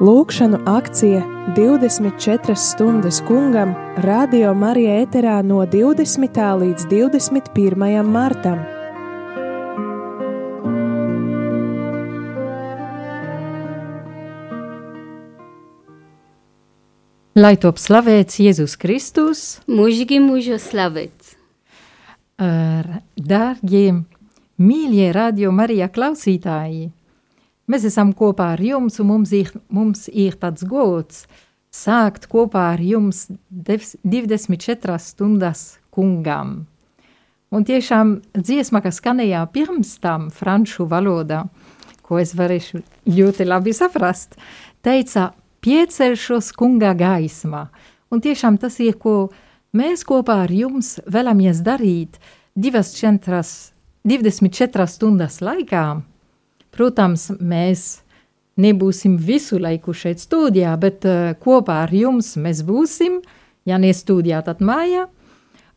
[0.00, 1.20] Lūkšanu akcija
[1.56, 6.38] 24 stundas kungam Radio Marija ēterā no 20.
[6.62, 7.98] līdz 21.
[8.08, 8.62] martam.
[17.36, 21.34] Lai top slavēts Jēzus Kristus, Mūžīgi mūžu slavēts.
[22.40, 24.06] ar dārgiem,
[24.56, 26.88] mīļie radio Marija klausītāji.
[27.70, 31.26] Mēs esam kopā ar jums, un mums ir, mums ir tāds gods
[31.70, 36.66] sākt kopā ar jums dev- 24 stundas kungam.
[37.50, 41.44] Un tiešām dziesma, kas skanēja pirms tam franču valodā,
[42.02, 44.34] ko es varēšu ļoti labi saprast,
[44.82, 45.30] teica,
[45.62, 47.68] piecelšos kunga gaismā.
[48.10, 49.30] Un tiešām tas ir, ko
[49.74, 52.18] mēs kopā ar jums vēlamies darīt
[52.54, 56.02] divas četras, 24 stundas laikā.
[56.80, 58.00] Protams, mēs
[58.56, 63.18] nebūsim visu laiku šeit studijā, bet uh, kopā ar jums mēs būsim,
[63.68, 65.02] ja ne studijā, tad mājā.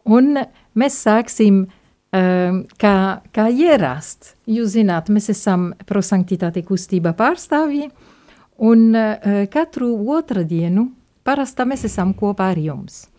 [0.07, 0.37] Un
[0.79, 2.95] mēs sāksim um, kā,
[3.35, 4.37] kā ierast.
[4.47, 7.89] Jūs zināt, mēs esam prosanktitāte kustība pārstāvji,
[8.63, 10.87] un uh, katru otrdienu
[11.27, 13.09] parasta mēs esam kopā ar jums.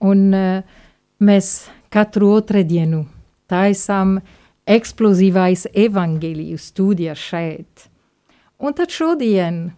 [0.00, 0.80] Un uh,
[1.20, 3.04] mēs katru otrdienu
[3.52, 4.16] taisām
[4.68, 7.88] eksplozīvais evaņģēliju studija šeit.
[8.58, 9.68] Un tad šodien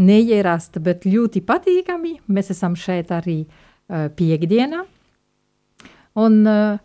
[0.00, 4.84] neierasta, bet ļoti patīkami, mēs esam šeit arī uh, piekdienā,
[6.20, 6.78] un uh,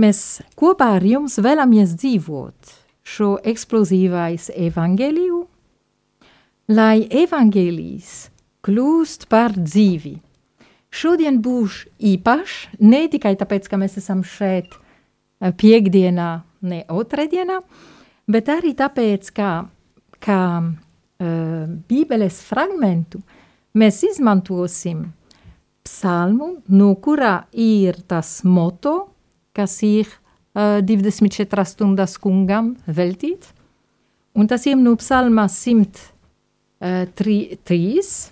[0.00, 0.22] mēs
[0.58, 2.72] kopā ar jums vēlamies dzīvot
[3.06, 5.42] šo eksplozīvais evaņģēliju,
[6.74, 8.14] lai evaņģēlijs
[8.66, 10.16] kļūst par dzīvi.
[10.90, 14.85] Šodien būs īpašs, ne tikai tāpēc, ka mēs esam šeit eh,
[15.40, 17.60] piekdienā, ne otrdienā,
[18.30, 19.50] bet arī tāpēc, ka,
[20.22, 23.20] ka uh, Bībeles fragmentu
[23.76, 25.06] mēs izmantosim
[25.86, 29.08] psalmu, no kurā ir tas moto,
[29.56, 33.46] kas ir uh, 24 stundas kungam veltīt,
[34.36, 38.30] un tas ir no psalma 103,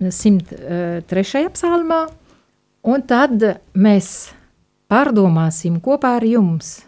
[0.00, 1.48] 103.
[1.54, 2.06] psalmā,
[2.86, 4.35] un tad mēs
[4.90, 6.80] pārdomāsim kopā ar jums,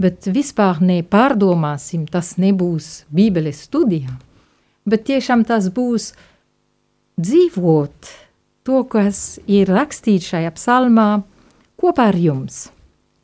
[0.00, 4.14] bet vispār nepārdomāsim, tas nebūs Bībeles studijā,
[4.88, 6.12] bet tiešām tas būs
[7.20, 8.12] dzīvot
[8.66, 11.22] to, kas ir rakstīts šajā psalmā,
[11.78, 12.68] kopā ar jums.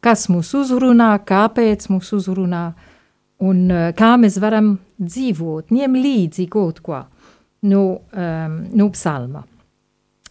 [0.03, 2.65] Kas mūs uzrunā, kāpēc mūs uzrunā,
[3.43, 7.03] un uh, kā mēs varam dzīvot, ņem līdzi kaut ko
[7.67, 9.43] no, um, no psalma.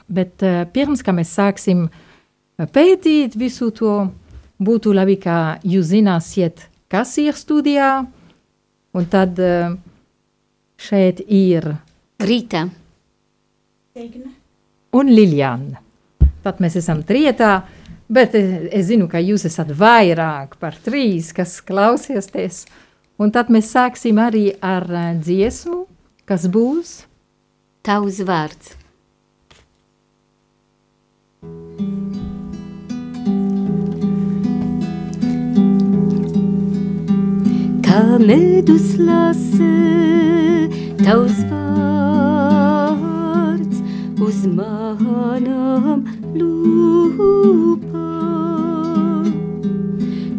[0.08, 1.88] Bet uh, pirms, mēs sāksim
[2.66, 4.08] pētīt visu to,
[4.58, 8.08] būtu labi, ka jūs zināsiet, kas ir studijā,
[8.98, 9.76] un tad uh,
[10.78, 11.76] šeit ir
[12.18, 12.64] Rīta.
[14.98, 15.84] un Liljana.
[16.42, 17.62] Tad mēs esam trietā,
[18.10, 22.66] bet es, es zinu, ka jūs esat vairāk par trīs, kas klausieties.
[23.18, 25.86] Un tad mēs sāksim arī ar uh, dziesmu,
[26.26, 27.04] kas būs.
[27.86, 28.74] Tavs vārds.
[37.88, 39.68] Kā medus lasa
[41.00, 42.68] tavs vārds
[44.28, 46.04] uz manām
[46.36, 47.86] lūpām.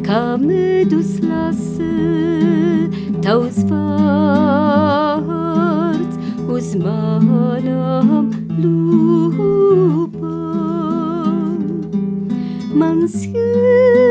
[0.05, 1.89] Kā medus lasa
[3.25, 5.25] tavs vārds
[6.53, 8.29] uz manām
[8.61, 9.89] lūpām.
[12.77, 14.08] Mans Jēzu,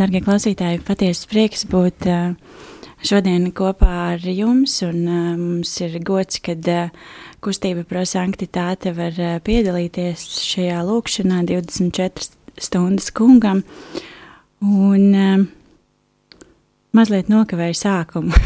[0.00, 2.30] darbie klausītāji, patiesi prieks būt uh,
[3.04, 4.78] šodien kopā ar jums.
[4.86, 4.94] Uh,
[5.36, 6.88] mums ir gods, kad uh,
[7.44, 12.30] kustība prosanktitāte var piedalīties šajā lūkšanā 24
[12.60, 13.62] stundas kungam.
[14.60, 15.48] Un
[16.96, 18.40] mazliet nokavēju sākumu.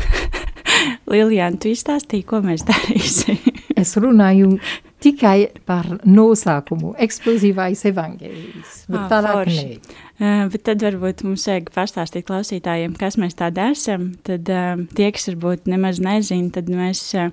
[1.11, 3.39] Lilijāna, tu izstāstīji, ko mēs darīsim.
[3.79, 4.57] Es runāju
[5.05, 8.79] tikai par nosaukumu, eksplozīvais evaņģēlijs.
[8.89, 9.67] bet Ah, Tālāk nē.
[10.15, 14.13] Uh, bet tad varbūt mums vajag pastāstīt klausītājiem, kas mēs tādi esam.
[14.27, 17.31] Tad uh, tie, kas varbūt nemaz nezina, tad mēs uh,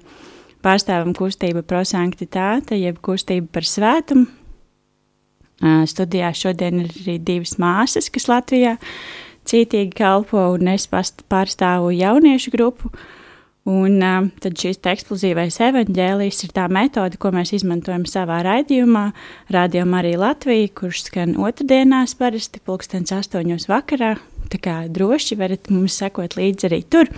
[0.66, 4.28] pārstāvam kustību prosanktitāte, jeb kustību par svētumu.
[5.62, 8.78] Uh, studijā šodien ir arī divas māsas, kas Latvijā
[9.46, 12.92] cītīgi kalpo, un es pārstāvu jauniešu grupu.
[13.70, 19.12] Un uh, tad šis eksplozīvais evaņģēlijs ir tā metode, ko mēs izmantojam savā raidījumā,
[19.54, 24.16] Radio Marija Latvija, kurš skan otrdienās parasti pulkstens astoņos vakarā.
[24.50, 27.12] Tā kā droši varat mums sekot līdzi arī tur.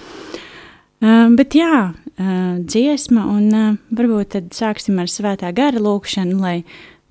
[0.99, 6.57] Uh, bet jā, uh, dziesma, un uh, varbūt tad sāksim ar svētā gara lūkšanu, lai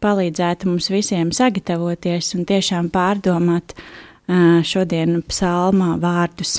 [0.04, 6.58] palīdzētu mums visiem sagatavoties un tiešām pārdomāt uh, šodien psalmā vārdus.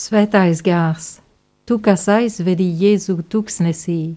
[0.00, 1.18] Svētais gārs,
[1.68, 4.16] tu, kas aizvedi Jēzu tuksnesī,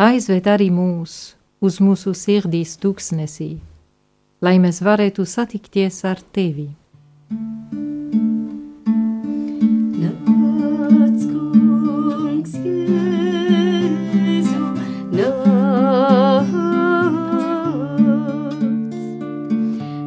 [0.00, 3.60] aizved arī mūs uz mūsu sirdīs tuksnesī,
[4.40, 6.70] lai mēs varētu satikties ar tevi.
[10.00, 14.56] Nāc, kungs, Jēzu,
[15.20, 16.48] nāc.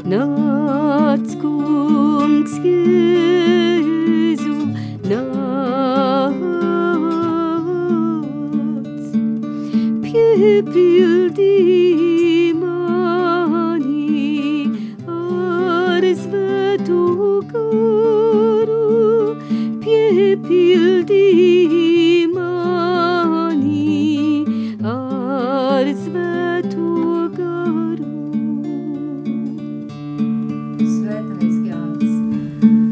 [0.10, 2.97] Nāc, kungs, Jēzu,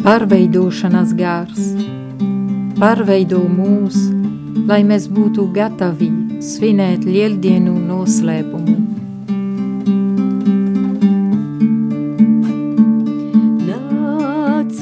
[0.06, 1.72] Pārveidošanas gārs,
[2.78, 3.98] pārveido mūs,
[4.70, 8.76] lai mēs būtu gatavi svinēt lieldienu noslēpumu.
[13.66, 14.78] Nāc,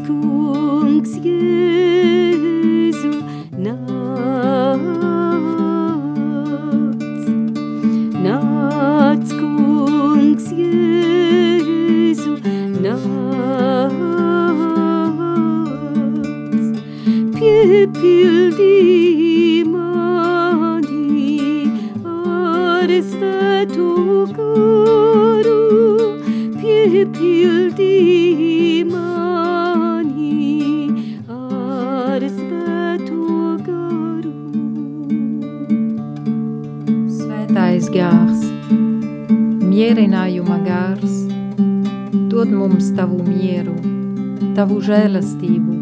[44.63, 45.73] tavu žēlastību,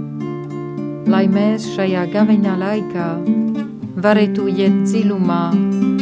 [1.13, 3.09] lai mēs šajā gaveņā laikā
[4.01, 5.41] varētu iet dziļumā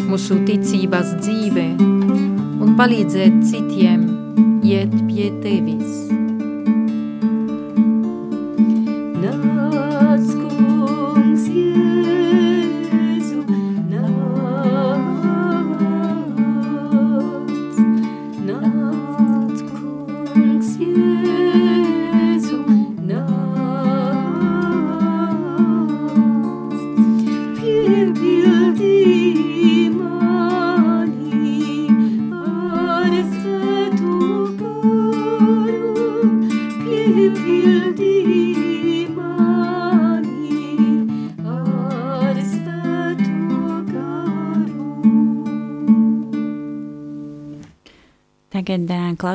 [0.08, 1.66] mūsu ticības dzīvē
[2.64, 4.09] un palīdzēt citiem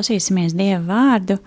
[0.05, 1.39] klausīsimies Dieva vārdu,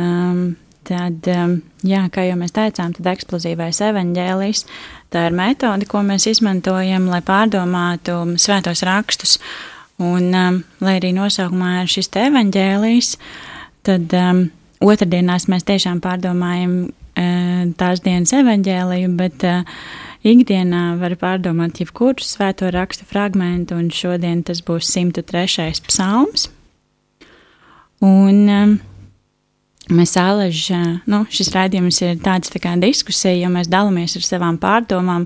[0.00, 4.64] um, tad, um, jā, kā jau mēs teicām, tad eksplozīvais evaņģēlijs,
[5.12, 9.38] tā ir metode, ko mēs izmantojam, lai pārdomātu svētos rakstus.
[10.00, 13.12] Un, um, lai arī nosaukumā ir šis te evaņģēlijs,
[13.86, 14.48] tad um,
[14.82, 19.62] otrdienās mēs tiešām pārdomājam uh, tās dienas evaņģēliju, bet uh,
[20.26, 25.70] ikdienā var pārdomāt jebkuru svēto rakstu fragment, un šodien tas būs 103.
[25.86, 26.50] psalms.
[28.04, 28.74] Un um,
[29.94, 30.76] mēs āleži,
[31.08, 35.24] nu, šis raidījums ir tāds tā kā diskusija, jo mēs dalāmies ar savām pārdomām,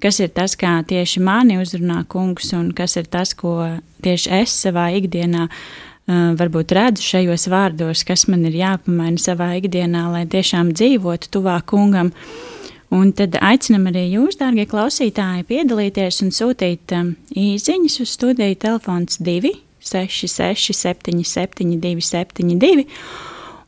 [0.00, 3.58] kas ir tas, kā tieši mani uzrunā kungs, un kas ir tas, ko
[4.04, 10.08] tieši es savā ikdienā uh, varbūt redzu šajos vārdos, kas man ir jāpamaina savā ikdienā,
[10.16, 12.14] lai tiešām dzīvotu tuvāk kungam.
[12.14, 12.50] Uh,
[12.94, 19.18] Un tad aicinam arī jūs, dārgie klausītāji, piedalīties un sūtīt um, īsiņas uz studiju telefons
[19.24, 19.50] 2
[19.84, 22.86] 66 77 272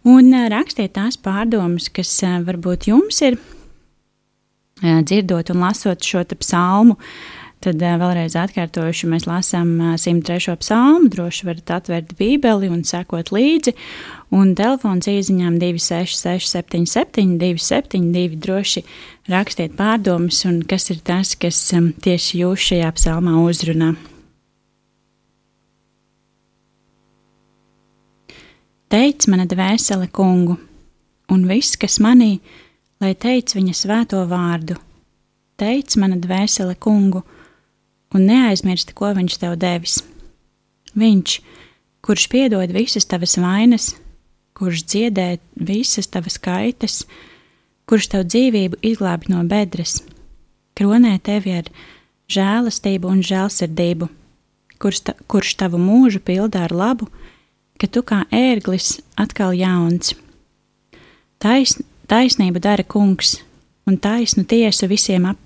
[0.07, 6.25] un uh, rakstiet tās pārdomas, kas uh, varbūt jums ir uh, dzirdot un lasot šo
[6.39, 6.97] psalmu.
[7.65, 10.55] Tad uh, vēlreiz atkārtošu, mēs lasām uh, 103.
[10.61, 13.75] psalmu, droši varat atvērt bībeli un sekot līdzi.
[14.37, 18.85] Un telefons īsiņām 266, 77, 272 droši
[19.33, 23.95] rakstiet pārdomas, un kas ir tas, kas um, tieši jūs šajā psalmā uzrunā.
[28.87, 30.55] Teic mana dvēsele kungu,
[31.35, 32.37] un viss, kas manī,
[33.03, 34.77] lai teic viņa svēto vārdu.
[35.59, 37.25] Teic mana dvēsele kungu,
[38.15, 39.99] un neaizmirsti, ko viņš tev devis.
[40.95, 41.39] Viņš,
[42.07, 43.91] kurš piedod visas tavas vainas,
[44.57, 45.29] kurš dziedē
[45.59, 47.03] visas tavas kaitas,
[47.91, 49.99] kurš tavu dzīvību izglābi no bedres,
[50.79, 51.69] kronē tevi ar
[52.31, 54.09] žēlastību un žēlsirdību,
[54.79, 57.11] kurš, ta, kurš tavu mūžu pildā ar labu,
[57.81, 60.15] ka tu kā ērglis atkal jauns.
[61.43, 61.77] Tais,
[62.09, 63.37] taisnību dara kungs,
[63.87, 65.41] un taisnu tiesu visiem ap,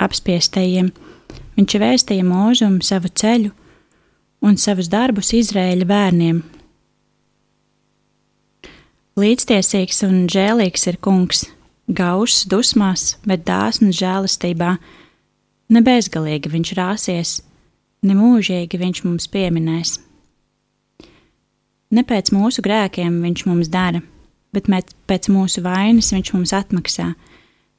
[0.00, 0.90] apspiestajiem.
[1.58, 3.50] Viņš vēstīja mūžumu savu ceļu
[4.46, 6.40] un savus darbus Izrēļa bērniem.
[9.18, 11.42] Līdztiesīgs un žēlīgs ir kungs,
[11.90, 14.76] gaušs dusmās, bet dāsns žēlastībā.
[15.74, 17.32] Ne bezgalīgi viņš rāsies,
[18.06, 19.98] ne mūžīgi viņš mums pieminēs.
[21.94, 24.02] Ne pēc mūsu grēkiem viņš mums dara,
[24.52, 24.68] bet
[25.08, 27.12] pēc mūsu vainas viņš mums atmaksā.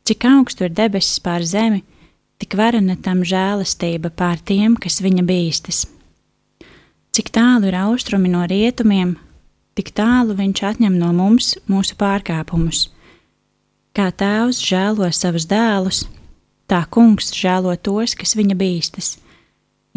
[0.08, 1.84] Cik augstu ir debesis pār zemi,
[2.42, 5.86] tik varena tam žēlastība pār tiem, kas viņa bīstas.
[7.13, 9.18] Cik tālu ir austrumi no rietumiem,
[9.78, 12.88] tik tālu viņš atņem no mums mūsu pārkāpumus
[14.00, 16.04] Kā tēvs žēlo savus dēlus,
[16.70, 19.16] tā kungs žēlo tos, kas viņa bīstas,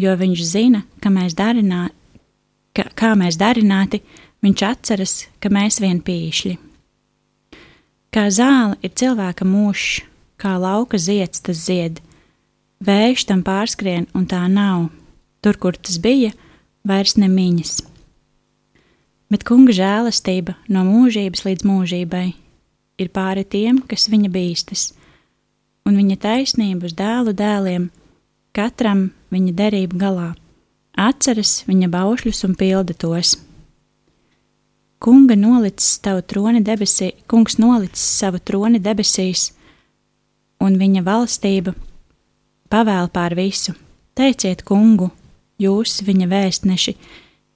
[0.01, 1.91] jo viņš zina, ka mēs darinā,
[2.77, 4.03] ka, kā mēs darināti,
[4.45, 6.57] viņš atceras, ka mēs vien pīšļi.
[8.13, 10.03] Kā zāle ir cilvēka mūžs,
[10.37, 12.03] kā lauka zieds tas zied,
[12.85, 14.91] vējš tam pārskrien un tā nav,
[15.41, 16.33] tur, kur tas bija,
[16.85, 17.79] vairs nemiņas.
[19.33, 22.27] Bet kunga žēlastība no mūžības līdz mūžībai
[23.01, 24.91] ir pāri tiem, kas viņa bīstas,
[25.89, 27.89] un viņa taisnība uz dēlu dēliem,
[28.53, 30.33] katram viņa derību galā,
[30.99, 33.37] atceras viņa baušļus un pilda tos.
[35.03, 39.51] Kunga nolicis savu troni debesī, kungs nolicis savu troni debesīs,
[40.63, 41.75] un viņa valstība
[42.71, 43.75] pavēl pār visu.
[44.15, 45.11] Teiciet kungu,
[45.59, 46.95] jūs viņa vēstneši,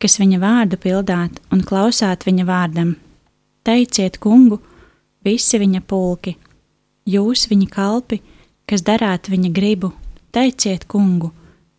[0.00, 2.94] kas viņa vārdu pildāt un klausāt viņa vārdam.
[3.66, 4.58] Teiciet kungu,
[5.24, 6.36] visi viņa pulki,
[7.06, 8.20] jūs viņa kalpi,
[8.66, 9.92] kas darāt viņa gribu,
[10.34, 11.32] teiciet kungu,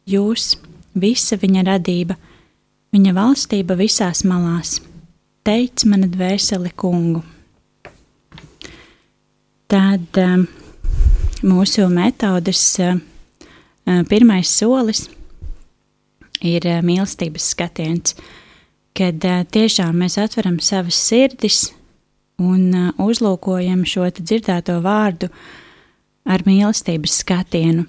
[0.08, 0.56] jūs,
[1.02, 2.18] visa viņa radība,
[2.96, 4.78] viņa valstība visās malās,
[5.48, 7.24] teic mana dvēseli kungu.
[9.68, 10.46] Tad um,
[11.44, 15.08] mūsu metodas uh, uh, pirmais solis
[16.40, 18.16] ir uh, mīlestības skatiens,
[18.98, 19.22] kad
[19.54, 21.68] tiešām mēs atveram savas sirdis
[22.40, 25.30] un uh, uzlūkojam šo dzirdēto vārdu
[26.28, 27.86] ar mīlestības skatienu.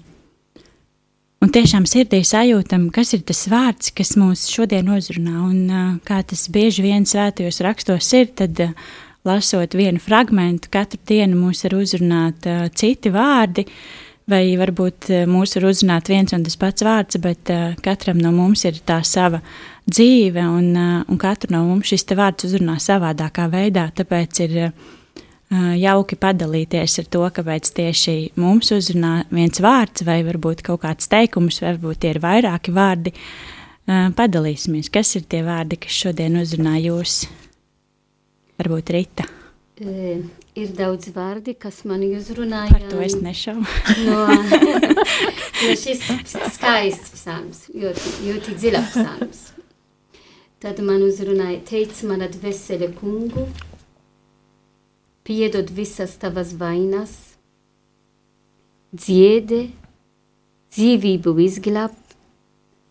[1.39, 6.49] Un tiešām sirdī sajūtam, kas ir tas vārds, kas mūs šodien uzrunā, un kā tas
[6.51, 8.59] bieži vien svētajos rakstos ir, tad
[9.23, 12.43] lasot vienu fragmentu, katru dienu mūs ir uzrunāt
[12.75, 13.63] citi vārdi,
[14.29, 18.31] vai varbūt uh, mūs ir uzrunāt viens un tas pats vārds, bet uh, katram no
[18.35, 19.41] mums ir tā sava
[19.89, 23.89] dzīve, un, uh, un katru no mums šis vārds uzrunā savādākā veidā.
[23.95, 24.89] Tāpēc ir uh,
[25.49, 31.61] jauki padalīties ar to, kāpēc tieši mums uzrunā viens vārds, vai varbūt kaut kāds teikums,
[31.63, 33.15] vai varbūt tie ir vairāki vārdi.
[33.89, 37.23] padalīsimies, kas ir tie vārdi, kas šodien uzrunā jūs.
[38.59, 39.25] Varbūt Rita.
[39.79, 40.19] E,
[40.59, 42.73] ir daudz vārdi, kas man uzrunāja.
[42.75, 43.65] Par to es nešaubu.
[44.05, 44.25] no,
[45.63, 46.03] no šis
[46.57, 49.45] skaists psalms, ļoti, ļoti dziļa psalms.
[50.59, 53.47] Tad man uzrunāja, teic man atvesele kungu,
[55.23, 57.13] piedod visas tavas vainas,
[58.93, 59.67] dziede,
[60.73, 61.95] dzīvību izglāb,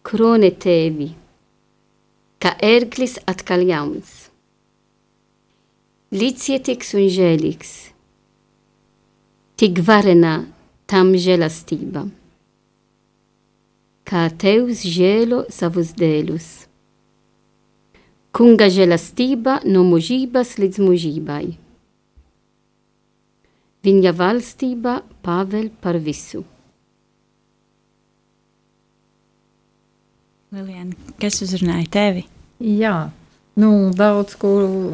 [0.07, 1.11] krone tevi,
[2.39, 4.29] kā ērglis atkal jauns.
[6.15, 7.73] Līdzietīgs un žēlīgs,
[9.61, 10.39] tik varena
[10.89, 12.07] tam žēlastība,
[14.09, 16.49] kā tevs žēlo savus dēlus.
[18.33, 21.45] Kunga žēlastība no mūžības līdz mūžībai.
[23.87, 26.43] Viņa valstība pavēl par visu.
[30.55, 32.25] Lilian, kas uzrunāja tevi?
[32.65, 33.11] Jā,
[33.61, 34.51] nu, daudz ko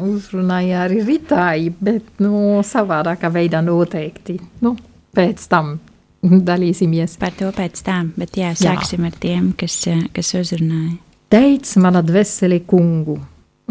[0.09, 4.35] uzrunāja arī Ritāji, bet nu, savādākā veidā noteikti.
[4.61, 4.75] Nu,
[5.15, 5.77] pēc tam
[6.23, 7.17] dalīsimies.
[7.21, 9.11] Par to pēc tam, bet jā, sāksim jā.
[9.11, 9.79] ar tiem, kas,
[10.15, 10.97] kas uzrunāja.
[11.31, 13.17] Teic man dvēseli kungu,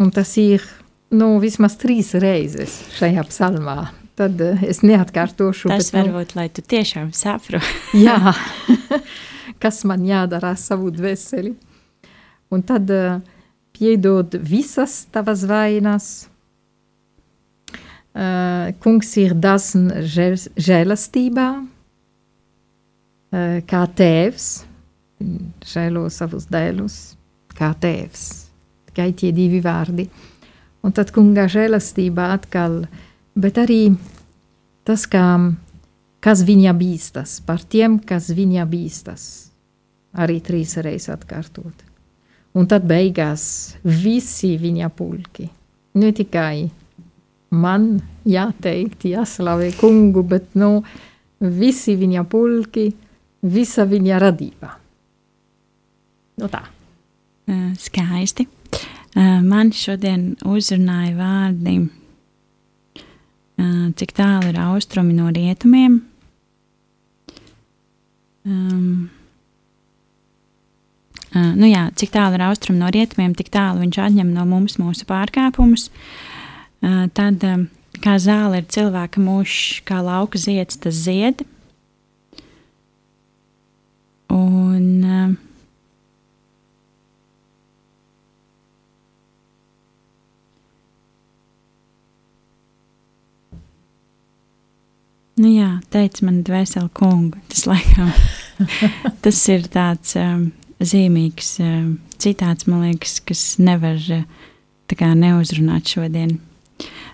[0.01, 0.65] un tas ir
[1.15, 3.77] nu, vismaz trīs reizes šajā psalmā.
[4.15, 5.69] Tad uh, es neatkārtošu.
[5.71, 7.65] Tas bet, varbūt, nu, lai tu tiešām saproti.
[8.07, 8.33] jā,
[9.63, 11.55] kas man jādara ar savu dvēseli.
[12.55, 13.19] Un tad uh,
[13.75, 16.29] piedod visas tavas vainas.
[18.15, 24.45] Uh, kungs ir dasn žēlastībā, uh, kā tēvs,
[25.67, 27.17] žēlo savus dēlus,
[27.57, 28.23] kā tēvs.
[28.91, 30.07] Tikai tie divi vārdi.
[30.85, 32.85] Un tad kunga žēlastībā atkal,
[33.35, 33.81] bet arī
[34.87, 35.25] tas, kā,
[36.23, 39.25] kas viņa bīstas, par tiem, kas viņa bīstas.
[40.15, 41.83] Arī trīs reizes atkārtot.
[42.55, 45.49] Un tad beigās visi viņa pulki.
[45.99, 46.69] Ne tikai
[47.51, 50.79] man jāteikt, jāslavē kungu, bet nu,
[51.39, 52.87] visi viņa pulki,
[53.43, 54.71] visa viņa radība.
[56.39, 56.63] Nu tā.
[57.79, 58.47] Skaisti.
[59.15, 61.75] Man šodien uzrunāja vārdi,
[63.99, 66.01] cik tālu ir austrumi no rietumiem.
[68.45, 69.09] Um,
[71.35, 74.77] Uh, nu jā, cik tālu ir austrumi no rietumiem, tik tālu viņš atņem no mums
[74.79, 75.89] mūsu pārkāpumus.
[76.79, 77.65] Uh, tad, um,
[77.99, 81.43] kā zāle ir cilvēka mūžs, kā lauka zieds, tas zied.
[84.31, 85.35] Un, uh,
[95.35, 97.41] Nu jā, teica man dvēseli kungu.
[97.51, 98.11] Tas laikam,
[99.25, 100.45] tas ir tāds um,
[100.79, 101.85] zīmīgs eh,
[102.21, 104.25] citāts, man liekas, kas nevar eh,
[104.95, 106.37] kā, neuzrunāt šodien.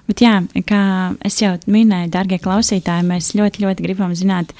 [0.09, 0.83] Bet jā, kā
[1.25, 4.53] es jau minēju, darbie klausītāji, mēs ļoti, ļoti gribam zināt,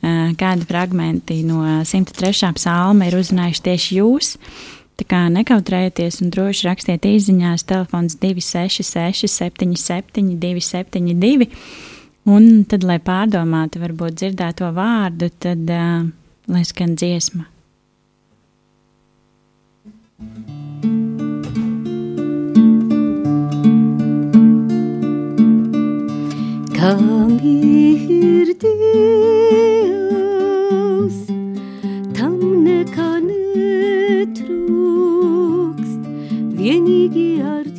[0.00, 2.52] eh, kādi fragmenti no 103.
[2.56, 4.36] psalma ir uzrunājuši tieši jūs.
[5.00, 11.48] Tā kā nekautrējieties un droši rakstiet īsiņās, telefons 266, 77, 272.
[12.22, 16.06] Un tad, lai pārdomātu, varbūt dzirdēto vārdu, tad uh,
[16.46, 17.50] lai skan dziesma.
[26.78, 28.78] Kamir Dievs,
[32.14, 34.46] tam nekā netrūkst,
[36.54, 37.71] vienīgi ar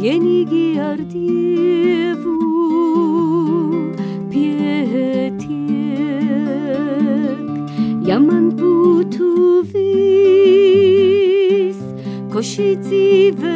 [0.00, 2.36] vienīgi ar Dievu
[4.32, 5.42] pietiek.
[8.08, 9.28] Ja man būtu
[9.74, 9.92] viss,
[12.32, 13.54] ko šī dzīve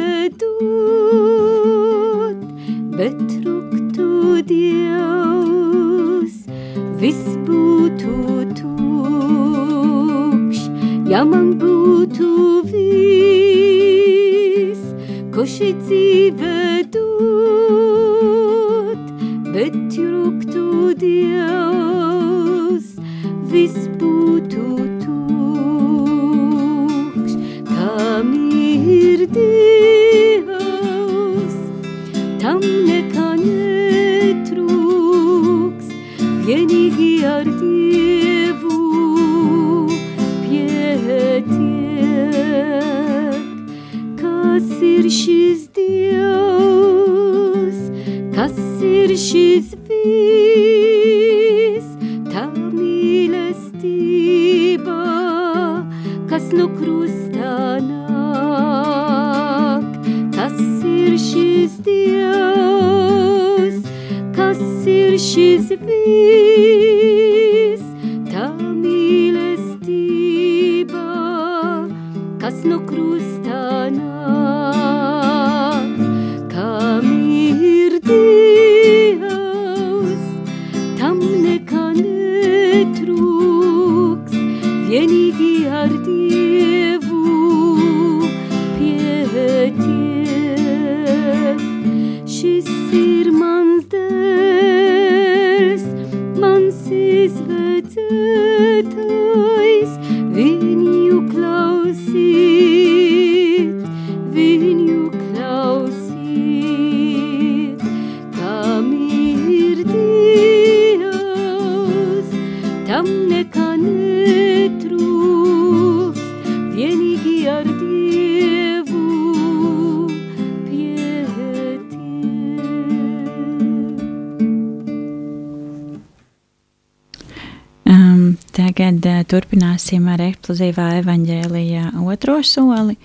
[130.11, 132.97] ar eksplozīvā evaņģēlija otro soli,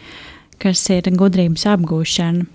[0.61, 2.47] kas ir gudrības apgūšana.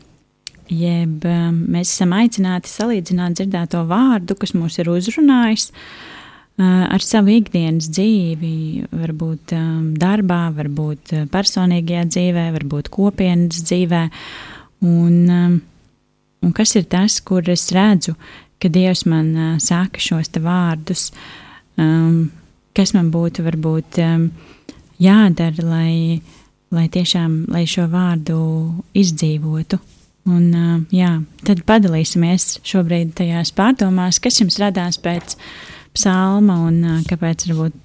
[0.66, 7.36] Jeb um, mēs esam aicināti salīdzināt dzirdēto vārdu, kas mūs ir uzrunājis, uh, ar savu
[7.36, 14.02] ikdienas dzīvi, varbūt um, darbā, varbūt uh, personīgajā dzīvē, varbūt kopienas dzīvē.
[14.90, 15.60] Un, um,
[16.42, 18.16] un kas ir tas, kur es redzu,
[18.58, 21.12] ka Dievs man uh, saka šos vārdus,
[21.78, 22.26] um,
[22.76, 24.30] kas man būtu varbūt um,
[25.02, 26.22] jādara, lai,
[26.76, 28.40] lai tiešām lai šo vārdu
[28.98, 29.80] izdzīvotu.
[30.26, 31.12] Un, uh, jā,
[31.46, 35.38] tad padalīsimies šobrīd tajās pārdomās, kas jums radās pēc
[35.96, 37.82] psalma un uh, kāpēc varbūt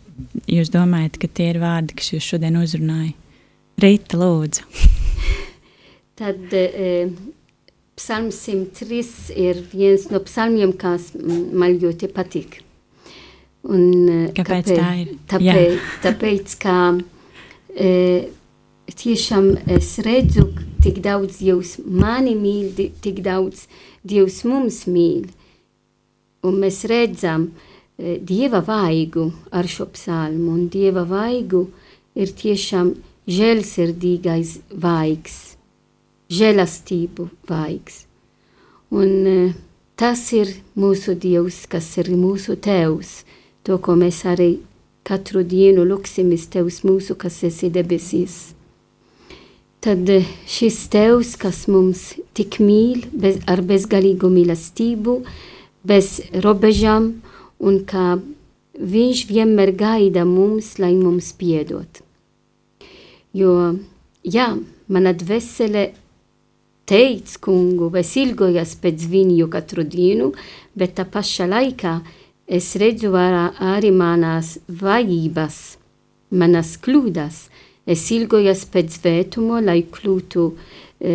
[0.51, 3.13] jūs domājat, ka tie ir vārdi, kas jūs šodien uzrunāja.
[3.81, 4.67] Rīta, lūdzu.
[6.21, 7.09] Tad eh,
[7.97, 12.61] psalms 103 ir viens no psalmiem, kas man ļoti patīk.
[13.69, 15.09] Un, eh, Kāpēc tā ir?
[15.29, 16.77] Tāpēc, tāpēc ka
[17.77, 18.29] e,
[18.89, 20.47] tiešām es redzu,
[20.83, 23.67] tik daudz Dievs mani mīl, di- tik daudz
[24.05, 25.29] Dievs mums mīl.
[26.43, 27.51] Un mēs redzam
[27.99, 31.67] e, Dieva vaigu ar šo psalmu, un Dieva vaigu
[32.17, 32.95] ir tiešām
[33.29, 35.57] žēlsirdīgais vaigs,
[36.33, 38.07] žēlastību vaigs.
[38.91, 39.53] Un e,
[39.97, 40.49] tas ir
[40.81, 43.21] mūsu Dievs, kas ir mūsu Tēvs,
[43.67, 44.51] to, ko mēs arī
[45.07, 48.55] katru dienu lūksimies Tevs mūsu, kas esi debesīs.
[49.81, 55.21] Tad eh, šis Tevs, kas mums tik mīl, bez, ar bezgalīgu mīlestību,
[55.89, 57.15] bez robežām,
[57.61, 58.19] un ka
[58.81, 62.03] viņš vienmēr gaida mums, lai mums piedod.
[63.37, 63.55] Jo,
[64.25, 64.51] jā,
[64.89, 65.91] mana dvēsele
[66.91, 70.33] teica kungu, es ilgojos pēc viņu katru dienu,
[70.75, 72.01] bet tā pašā laikā
[72.51, 75.59] es redzu ārā arī manas vajības,
[76.35, 77.45] manas kļūdas.
[77.91, 81.15] Es ilgojos pēc svētumu, lai kļūtu e,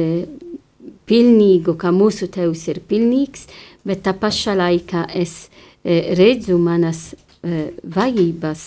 [1.08, 3.46] pilnīgu, kā mūsu tevs ir pilnīgs,
[3.86, 5.36] bet tā pašā laikā es
[5.84, 8.66] e, redzu manas e, vajības,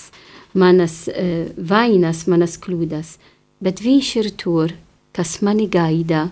[0.61, 3.17] manas e, vainas, manas kļūdas,
[3.65, 4.77] bet viņš ir tur,
[5.17, 6.29] kas mani gaida,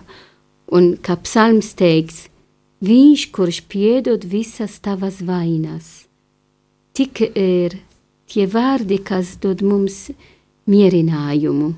[0.71, 2.27] un kā psalms teiks,
[2.85, 6.06] viņš, kurš piedod visas tavas vainas
[6.97, 7.77] tik ir
[8.27, 10.07] tie vārdi, kas dod mums
[10.67, 11.73] mierinājumu.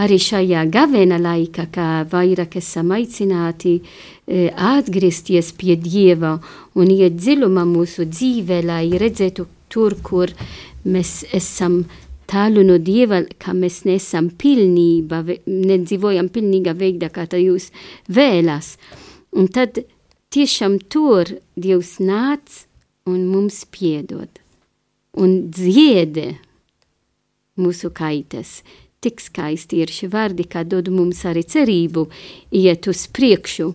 [0.00, 6.36] Arī šajā gavēna laikā, kā vairāk esam aicināti e, atgriezties pie Dieva
[6.78, 10.30] un iet dziļumā mūsu dzīvē, lai redzētu tur, kur
[10.84, 11.80] mēs esam
[12.30, 17.72] tālu no Dieva, ka mēs nesam pilnība, nedzīvojam pilnīgā veidā, kā tā jūs
[18.06, 18.76] vēlas.
[19.34, 19.82] Un tad
[20.30, 22.62] tiešām tur Dievs nāc
[23.10, 24.40] un mums piedod
[25.18, 26.28] un dziedi
[27.60, 28.60] mūsu kaitas.
[29.00, 32.04] Tik skaisti ir šie vārdi, kā dod mums arī cerību
[32.60, 33.70] iet uz priekšu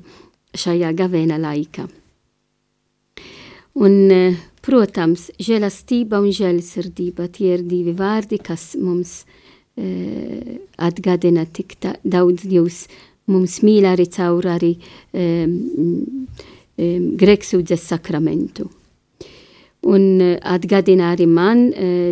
[0.56, 1.88] šajā gavēna laikā.
[3.76, 3.96] Un,
[4.64, 9.26] protams, žēlastība un žēlsirdība tie ir divi vārdi, kas mums
[9.76, 12.86] e, atgādina tik tā, daudz Dievs
[13.28, 15.28] mums mīl arī caur arī e,
[16.78, 18.70] e, grēksūdzes sakramentu.
[19.86, 21.68] Un atgādina arī man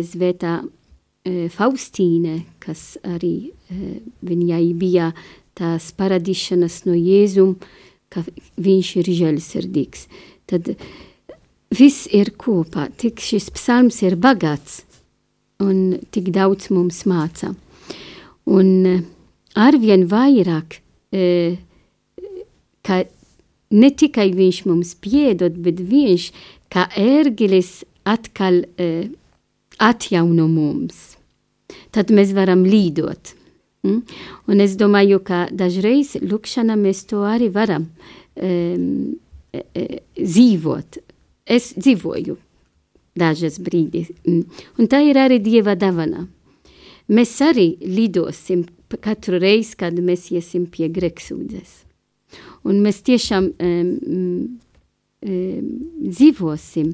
[0.06, 3.50] Zvētā e, Faustīne, kas arī
[4.22, 5.10] viņai bija
[5.58, 7.56] tās paradīšanas no Jēzum,
[8.10, 8.22] ka
[8.62, 10.06] viņš ir žēlsirdīgs.
[10.50, 10.74] Tad
[11.74, 14.82] viss ir kopā, tik šis psalms ir bagāts
[15.62, 17.54] un tik daudz mums māca.
[18.44, 18.70] Un
[19.56, 20.78] arvien vairāk,
[22.84, 22.98] ka
[23.74, 26.28] ne tikai viņš mums piedod, bet viņš
[26.74, 29.08] kā ērgelis atkal e,
[29.78, 31.14] atjauno mums.
[31.94, 33.34] Tad mēs varam līdot.
[33.84, 34.00] Mm?
[34.50, 37.86] Un es domāju, ka dažreiz lūkšanā mēs to arī varam
[38.34, 39.14] um,
[39.54, 41.00] dzīvot.
[41.44, 42.38] Es dzīvoju
[43.18, 44.10] dažas brīdis.
[44.26, 44.44] Mm.
[44.78, 46.26] Un tā ir arī Dieva dāvana.
[47.12, 48.64] Mēs arī lidosim
[49.04, 51.82] katru reizi, kad mēs iesim pie greksūdzes.
[52.64, 54.60] Un mēs tiešām um,
[55.24, 56.92] dzīvosim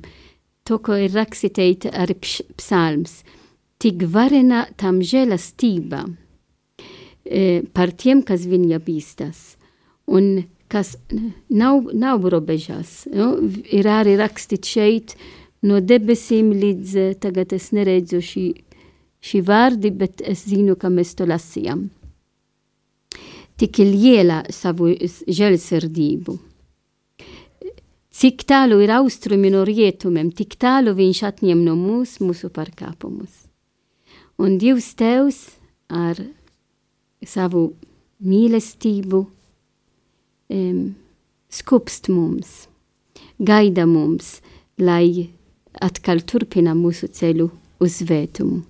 [0.65, 2.17] to, ko ir rakstīta arī
[2.57, 3.21] psalms.
[3.81, 6.05] Tik varena tam žēlastība
[7.25, 9.57] e, par tiem, kas viņa bīstas.
[10.11, 10.95] Un kas
[11.49, 13.07] nav, nav robežās.
[13.11, 13.33] Nu,
[13.73, 15.15] ir arī rakstīts šeit,
[15.67, 18.45] no debesīm līdz tagad es neredzu šī,
[19.25, 21.89] šī vārdi, bet es zinu, ka mēs to lasījām.
[23.61, 24.93] Tik liela savu
[25.29, 26.39] žēlsirdību.
[28.21, 33.47] Cik tālu ir austrumi no rietumiem, tik tālu viņš atņem no mūs mūsu pārkāpumus.
[34.37, 35.39] Un Dievs Tevs
[35.89, 36.21] ar
[37.25, 37.71] savu
[38.21, 40.83] mīlestību um,
[41.49, 42.67] skupst mums,
[43.41, 44.39] gaida mums,
[44.77, 45.31] lai
[45.81, 47.49] atkal turpina mūsu ceļu
[47.81, 48.61] uz svētumu.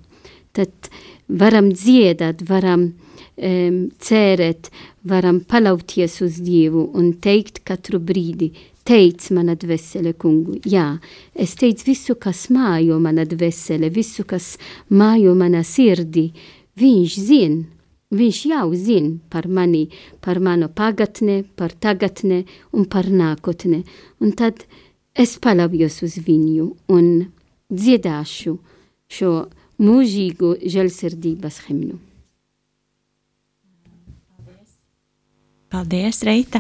[0.54, 0.90] Tad
[1.26, 4.70] varam dziedāt, varam um, cerēt,
[5.02, 8.52] varam paļauties uz Dievu un teikt katru brīdi,
[8.90, 10.96] teic mana dvēsele, kungu, jā,
[11.38, 14.56] es teicu visu, kas mājo mana dvēsele, visu, kas
[14.90, 16.30] mājo mana sirdī,
[16.80, 17.62] viņš zina,
[18.10, 19.84] viņš jau zina par mani,
[20.18, 22.42] par manu pagatne, par tagatne
[22.74, 23.84] un par nākotne,
[24.18, 24.66] un tad
[25.14, 27.10] es paļaujos uz viņu un
[27.70, 28.58] dziedāšu
[29.10, 29.34] šo
[29.78, 32.09] mūžīgo žēlsirdības himnu.
[35.70, 36.58] Paldies, Reita!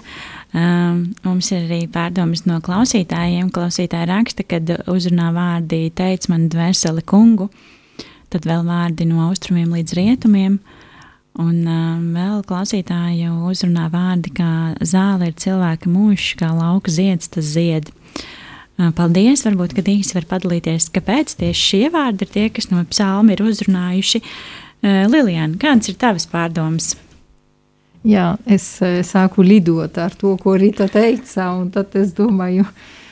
[0.54, 3.48] Um, mums ir arī pārdomas no klausītājiem.
[3.50, 7.48] Klausītāji raksta, kad uzrunā vārdi teica man dvēseli kungu,
[8.30, 10.60] tad vēl vārdi no austrumiem līdz rietumiem.
[11.42, 17.50] Un um, vēl klausītāju uzrunā vārdi, kā zāle ir cilvēka mūžs, kā lauka zieds, tas
[17.58, 17.90] zied.
[18.78, 19.42] Uh, paldies!
[19.42, 23.42] Varbūt, kad īsi var padalīties, kāpēc tieši šie vārdi ir tie, kas no psalma ir
[23.42, 24.22] uzrunājuši.
[24.22, 26.94] Uh, Lilijāna, kādas ir tavas pārdomas?
[28.06, 28.64] Jā, es
[29.04, 32.64] sāku lidot ar to, ko Rīta teica, un tad es domāju,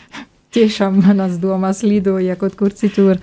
[0.57, 3.21] tiešām manas domas lidoja kaut kur citur.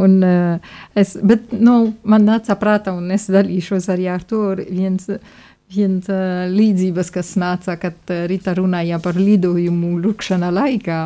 [0.00, 5.10] Un, uh, es, bet nu, man nāca prātā, un es dalīšos arī ar to viens,
[5.74, 11.02] viens uh, līdzības, kas nāca, kad Rīta runāja par lidojumu lūkšana laikā.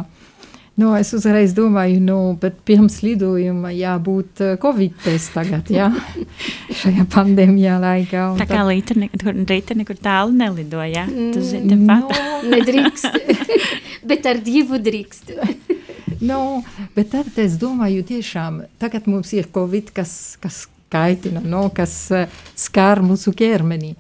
[0.76, 5.86] Nu, es uzreiz domāju, nu, bet pirms lidojuma jābūt uh, Covid testam tagad, jā,
[6.82, 8.26] šajā pandēmijā laikā.
[8.42, 9.00] Tā kā tad...
[9.00, 11.06] nekur, rīta nekur tālu nelidoja.
[11.08, 12.12] Mm, tu zini, nu,
[12.52, 13.16] nedrīkst,
[14.10, 15.32] bet ar divu drīkst.
[16.30, 16.60] no,
[16.92, 22.28] bet tad es domāju, tiešām tagad mums ir Covid, kas, kas kaitina, no, kas uh,
[22.52, 23.94] skār mūsu ķermeni.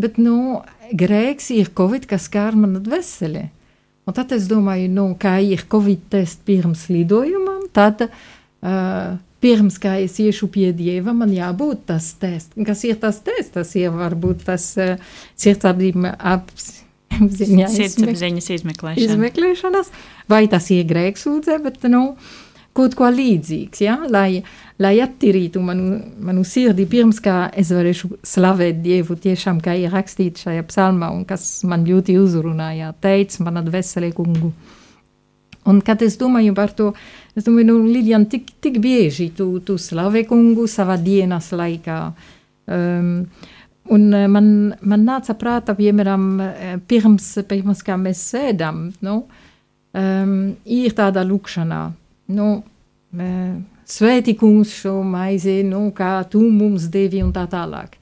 [0.00, 0.62] Bet, nu,
[0.96, 3.50] grēks ir Covid, kas skār manu dvēseli.
[4.06, 9.96] Un tad es domāju, nu, kā ir Covid tests pirms lidojumam, tad uh, pirms kā
[10.02, 12.56] es iešu pie dieva, man jābūt tas tests.
[12.66, 13.54] Kas ir tas tests?
[13.54, 14.96] Tas ir varbūt tas uh,
[15.38, 16.72] sirdsapziņas
[17.12, 19.06] apziņas izmeklēšana.
[19.06, 19.92] izmeklēšanas,
[20.30, 22.16] vai tas ir grēksūdze, bet, nu,
[22.76, 23.98] kaut ko līdzīgs, ja?
[24.08, 24.42] lai,
[24.82, 30.46] lai attīrītu manu, manu sirdi pirms, kā es varēšu slavēt Dievu tiešām, kā ir rakstīts
[30.46, 34.52] šajā psalmā, un kas man ļoti uzrunāja, teica mana dvēsele kungu.
[35.70, 36.90] Un kad es domāju par to,
[37.38, 41.98] es domāju, nu, Lilian, tik, tik bieži tu, tu slavē kungu savā dienas laikā.
[42.72, 43.12] Um,
[43.94, 44.48] un man,
[44.80, 46.26] man nāca prātā, piemēram,
[46.90, 49.20] pirms, pirms kā mēs sēdam, nu,
[49.94, 50.34] um,
[50.66, 51.82] ir tāda lūkšanā,
[52.34, 52.48] nu,
[53.88, 57.96] svētī kungs šo maizi, nu, kā tu mums devi un tā tālāk.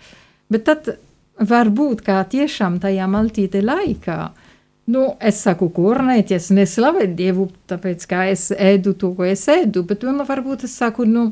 [0.50, 0.92] Bet tad
[1.40, 4.18] var būt, kā tiešām tajā maltīte laikā,
[4.90, 9.84] nu, es saku, kurnēt, es neslavēju Dievu, tāpēc, kā es ēdu to, ko es ēdu,
[9.86, 11.30] bet man varbūt es saku, nu,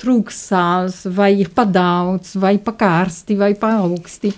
[0.00, 4.32] trūks sāls, vai ir pa daudz, vai pa karsti, vai pa augsti.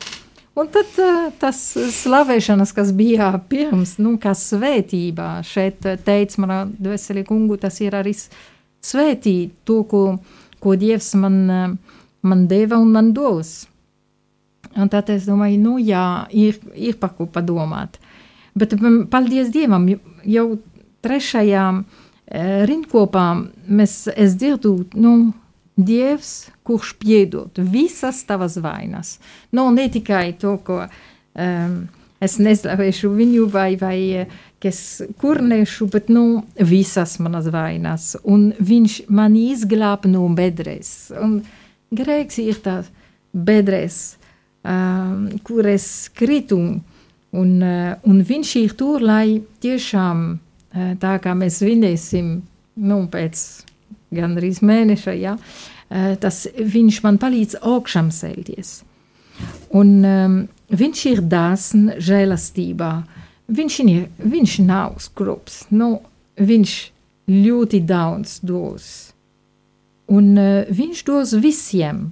[0.58, 0.90] Un tad
[1.38, 1.58] tas
[1.94, 8.16] slavēšanas, kas bija pirms, nu, kā svētībā, šeit teica manā dvēselī kungu, tas ir arī
[8.88, 10.02] svētīt to, ko,
[10.62, 11.78] ko Dievs man
[12.20, 13.66] man deva un man dos.
[14.76, 17.98] Un tad es domāju, nu jā, ir, ir par ko padomāt.
[18.58, 18.74] Bet
[19.10, 19.86] paldies Dievam,
[20.26, 20.46] jau
[21.04, 21.82] trešajā e,
[22.68, 23.26] rindkopā
[23.66, 25.32] mēs, es dzirdu, nu,
[25.78, 29.16] Dievs, kurš piedod visas tavas vainas.
[29.54, 31.76] Nu, ne tikai to, ko um,
[32.18, 34.26] es neslavēšu viņu vai, vai
[34.66, 38.16] es kurnēšu, bet nu, visas manas vainas.
[38.26, 41.12] Un viņš man izglāb no bedres.
[41.14, 41.40] Un
[41.94, 42.88] grēks ir tas
[43.32, 44.16] bedres,
[44.64, 46.58] um, kur es kritu.
[47.38, 52.38] Un, uh, un viņš ir tur, lai tiešām uh, tā kā mēs vinēsim
[52.80, 53.42] nu, pēc
[54.16, 58.78] gandrīz mēneša, ja, uh, tas viņš man palīdz augšām celties.
[59.76, 60.38] Un um,
[60.72, 62.92] viņš ir dāsns žēlastībā.
[63.48, 66.02] Viņš, ir, viņš nav skrups, nu,
[66.36, 66.74] viņš
[67.28, 68.88] ļoti daudz dos.
[70.08, 72.08] Un uh, viņš dos visiem.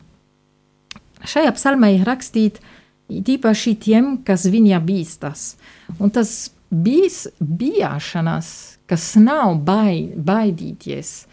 [1.27, 2.63] Šajā psalmā ir rakstīts,
[3.09, 5.55] īpaši tiem, kas viņa bīstas.
[6.01, 11.27] Un tas bijis bijāšanas, kas nav bai, baidīties,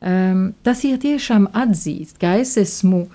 [0.00, 3.06] um, tas ir tiešām atzīst, ka es esmu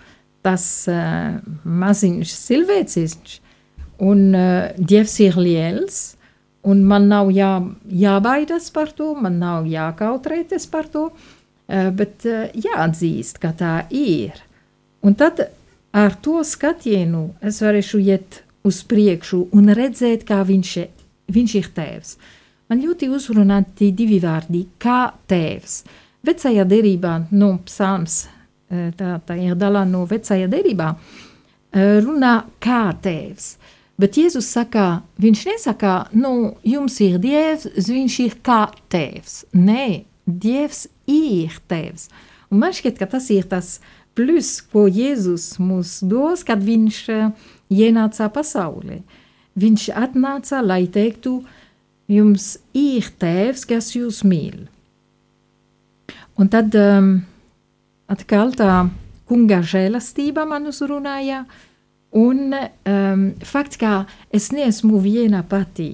[0.45, 3.37] tas uh, maziņš cilvēciņš,
[4.01, 6.01] un uh, Dievs ir liels,
[6.67, 7.53] un man nav jā,
[7.87, 14.37] jābaidās par to, man nav jākautrēties par to, uh, bet uh, jāatzīst, ka tā ir.
[15.01, 15.41] Un tad
[15.91, 20.75] ar to skatienu es varēšu iet uz priekšu un redzēt, kā viņš,
[21.33, 22.13] viņš ir tēvs.
[22.71, 25.83] Man ļoti uzrunāti divi vārdi- kā tēvs.
[26.23, 28.27] Vecajā derībā, nu, psalms,
[28.69, 30.95] tā, tā ir daļa no vecajā derībā,
[31.73, 33.57] runā kā tēvs.
[33.99, 39.43] Bet Jēzus saka, viņš nesaka, nu, jums ir dievs, viņš ir kā tēvs.
[39.53, 42.07] Nē, dievs ir tēvs.
[42.51, 43.79] Un man šķiet, ka tas ir tas
[44.17, 47.01] plus, ko Jēzus mums dos, kad viņš
[47.71, 49.01] ienāca pasaulē.
[49.59, 51.41] Viņš atnāca, lai teiktu,
[52.11, 54.65] jums ir tēvs, kas jūs mīl.
[56.39, 57.13] Un tad um,
[58.11, 58.87] atkal tā
[59.29, 61.45] kunga žēlastība man uzrunāja,
[62.17, 65.93] un um, fakts, ka es neesmu viena pati.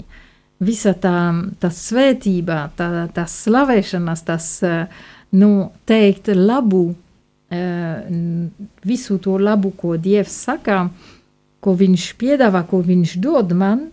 [0.58, 1.17] Visa tā,
[1.62, 4.47] tā svētība, tā, tā slavēšanas, tas,
[5.38, 5.51] nu,
[5.86, 8.58] teikt labu, uh,
[8.89, 10.88] visu to labu, ko Dievs saka,
[11.62, 13.88] ko viņš piedāvā, ko viņš dod man,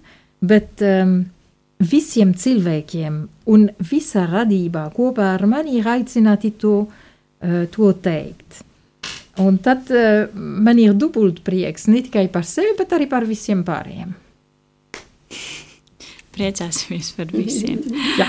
[0.45, 1.19] bet um,
[1.85, 3.17] visiem cilvēkiem
[3.53, 8.65] un visa radībā kopā ar mani ir aicināti to, uh, to teikt.
[9.43, 13.65] Un tad uh, man ir dubult prieks ne tikai par sevi, bet arī par visiem
[13.67, 14.15] pārējiem.
[16.35, 17.81] Priecāsimies par visiem.
[18.21, 18.29] jā.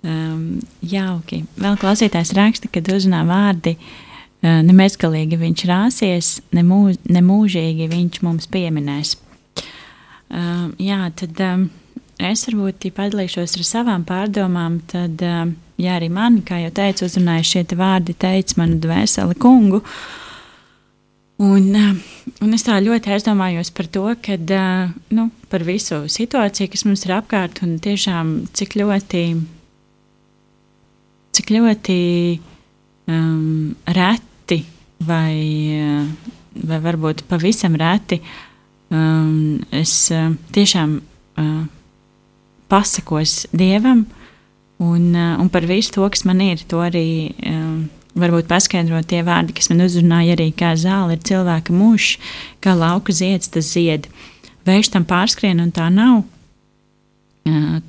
[0.00, 1.42] Um, jauki.
[1.60, 9.18] Vēl klausītājs raksta, ka uzrunā vārdi uh, nemezgalīgi viņš rāsies, nemūž, nemūžīgi viņš mums pieminēs.
[10.30, 11.68] Uh, jā, tad um,
[12.18, 15.22] es varbūt padalīšos ar savām pārdomām, tad,
[15.80, 19.82] ja arī man, kā jau teicu, uzrunāja šie vārdi, teica manu dvēseli kungu.
[21.40, 21.72] Un,
[22.44, 24.50] un es tā ļoti aizdomājos par to, kad,
[25.16, 29.22] nu, par visu situāciju, kas mums ir apkārt, un tiešām cik ļoti,
[31.38, 31.98] cik ļoti
[33.08, 34.60] um, reti
[35.08, 35.40] vai,
[36.60, 38.20] vai varbūt pavisam reti
[38.92, 39.94] um, es
[40.52, 41.62] tiešām uh,
[42.68, 44.04] pasakos Dievam
[44.76, 46.60] un, uh, un par visu to, kas man ir.
[46.68, 51.74] To arī um, varbūt paskaidrot tie vārdi, kas man uzrunāja arī kā zāle ir cilvēka
[51.74, 52.16] mūžs,
[52.64, 54.08] kā lauka zieds tas zied.
[54.66, 56.24] Vējš tam pārskrien un tā nav.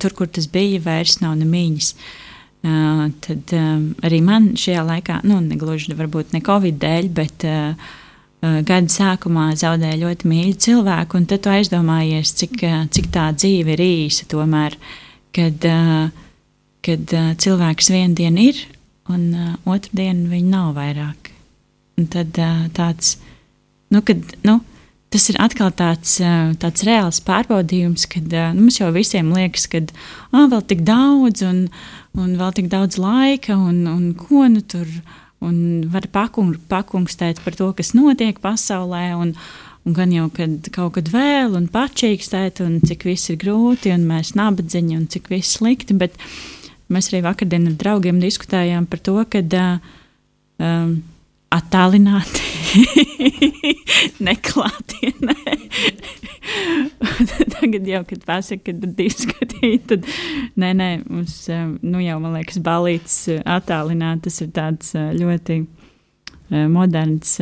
[0.00, 1.92] Tur, kur tas bija, vairs nav nemiņas.
[1.92, 2.30] Uh,
[2.62, 3.50] tad
[4.06, 7.46] arī man šajā laikā, nu, negluži varbūt ne Covid dēļ, bet
[8.42, 12.62] gada sākumā zaudēja ļoti mīļu cilvēku, un tad tu aizdomājies, cik,
[12.94, 14.76] cik tā dzīve ir īsa tomēr,
[15.34, 15.66] kad,
[16.86, 18.62] kad cilvēks vienu dienu ir,
[19.10, 21.32] un uh, otru dienu viņa nav vairāk.
[21.98, 23.16] Un tad uh, tāds,
[23.92, 24.60] nu, kad, nu,
[25.12, 26.14] tas ir atkal tāds,
[26.62, 29.82] tāds reāls pārbaudījums, kad nu, mums jau visiem liekas, ka
[30.32, 31.66] oh, vēl tik daudz, un,
[32.16, 34.88] un vēl tik daudz laika, un, un ko nu tur
[35.42, 39.10] un var pakung, pakungstēt par to, kas notiek pasaulē.
[39.18, 39.34] Un,
[39.82, 44.06] un gan jau kad kaut kad vēl, un pačīkstēt, un cik viss ir grūti, un
[44.06, 45.98] mēs nabadzīņi, un cik viss slikti.
[45.98, 46.14] Bet
[46.92, 49.42] mēs arī vakardien ar draugiem diskutējām par to, ka
[50.62, 50.94] um,
[51.52, 52.42] attālināti,
[54.28, 55.36] neklātienē.
[57.54, 60.08] Tagad jau, kad pasaka, ka diskutēji, tad
[60.58, 61.36] nē, nē, mums
[61.84, 65.60] nu jau, man liekas, balīts attālināt, tas ir tāds ļoti
[66.72, 67.36] moderns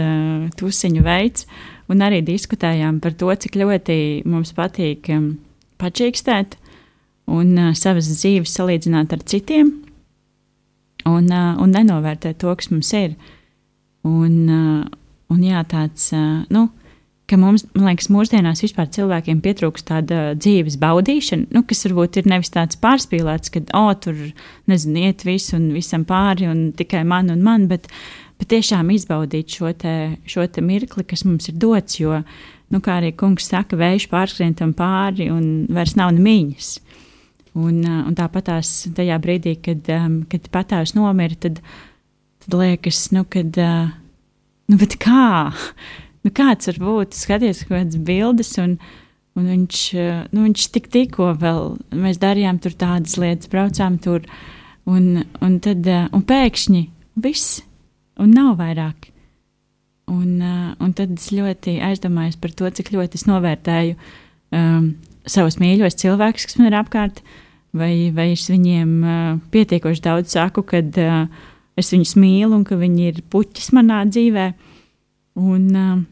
[0.59, 1.47] tusiņu veids,
[1.91, 3.97] un arī diskutējām par to, cik ļoti
[4.29, 5.11] mums patīk
[5.81, 6.60] pačīkstēt
[7.31, 9.73] un uh, savas dzīves salīdzināt ar citiem,
[11.09, 13.15] un, uh, un nenovērtēt to, kas mums ir.
[14.07, 14.85] Un, uh,
[15.31, 16.69] un jā, tāds, uh, nu,
[17.31, 22.31] ka mums, man liekas, mūsdienās vispār cilvēkiem pietrūkst tāda dzīves baudīšana, nu, kas varbūt ir
[22.31, 24.19] nevis tāds pārspīlēts, ka, o, oh, tur,
[24.71, 27.87] nezinu, iet visu un visam pāri un tikai man un man, bet,
[28.41, 29.97] bet tiešām izbaudīt šo te,
[30.31, 32.23] šo te mirkli, kas mums ir dots, jo,
[32.71, 36.79] nu, kā arī kungs saka, vējš pārskrien tam pāri un vairs nav nemiņas.
[37.59, 41.59] Un, un tāpat tās tajā brīdī, kad, um, kad patēvs nomira, tad,
[42.45, 43.91] tad liekas, nu, kad, uh,
[44.71, 45.33] nu, kā?
[46.21, 47.17] Nu, kāds var būt?
[47.19, 48.77] Skaties, kādas bildes, un,
[49.35, 54.29] un viņš, uh, nu, viņš tik tikko vēl, mēs darījām tur tādas lietas, braucām tur,
[54.87, 56.85] un, un tad, uh, un pēkšņi
[57.27, 57.65] viss,
[58.21, 59.11] un nav vairāk.
[60.11, 63.99] Un, uh, un tad es ļoti aizdomājos par to, cik ļoti es novērtēju
[64.55, 64.91] um,
[65.29, 67.23] savus mīļos cilvēkus, kas man ir apkārt,
[67.77, 71.27] vai, vai es viņiem uh, pietiekoši daudz saku, kad uh,
[71.79, 74.47] es viņus mīlu un ka viņi ir puķis manā dzīvē.
[75.41, 76.03] Un, uh,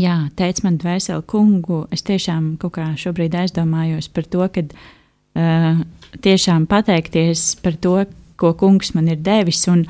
[0.00, 5.84] jā, teica man dvēseli kungu, es tiešām kaut kā šobrīd aizdomājos par to, ka uh,
[6.24, 7.96] tiešām pateikties par to,
[8.40, 9.84] ko kungs man ir devis, un,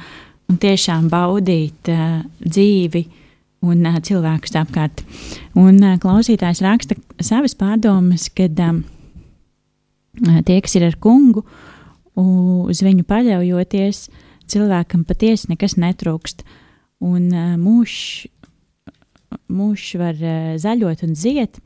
[0.51, 3.07] un tiešām baudīt uh, dzīvi
[3.63, 5.05] un uh, cilvēkus apkārt.
[5.55, 8.83] Un uh, klausītājs raksta savas pārdomas, kad um,
[10.19, 11.45] tie, kas ir ar kungu,
[12.17, 14.07] uz viņu paļaujoties,
[14.53, 16.45] cilvēkam patiesi nekas netrūkst.
[17.03, 18.29] Un mūžs
[19.53, 21.59] mūž var uh, zaļot un ziet,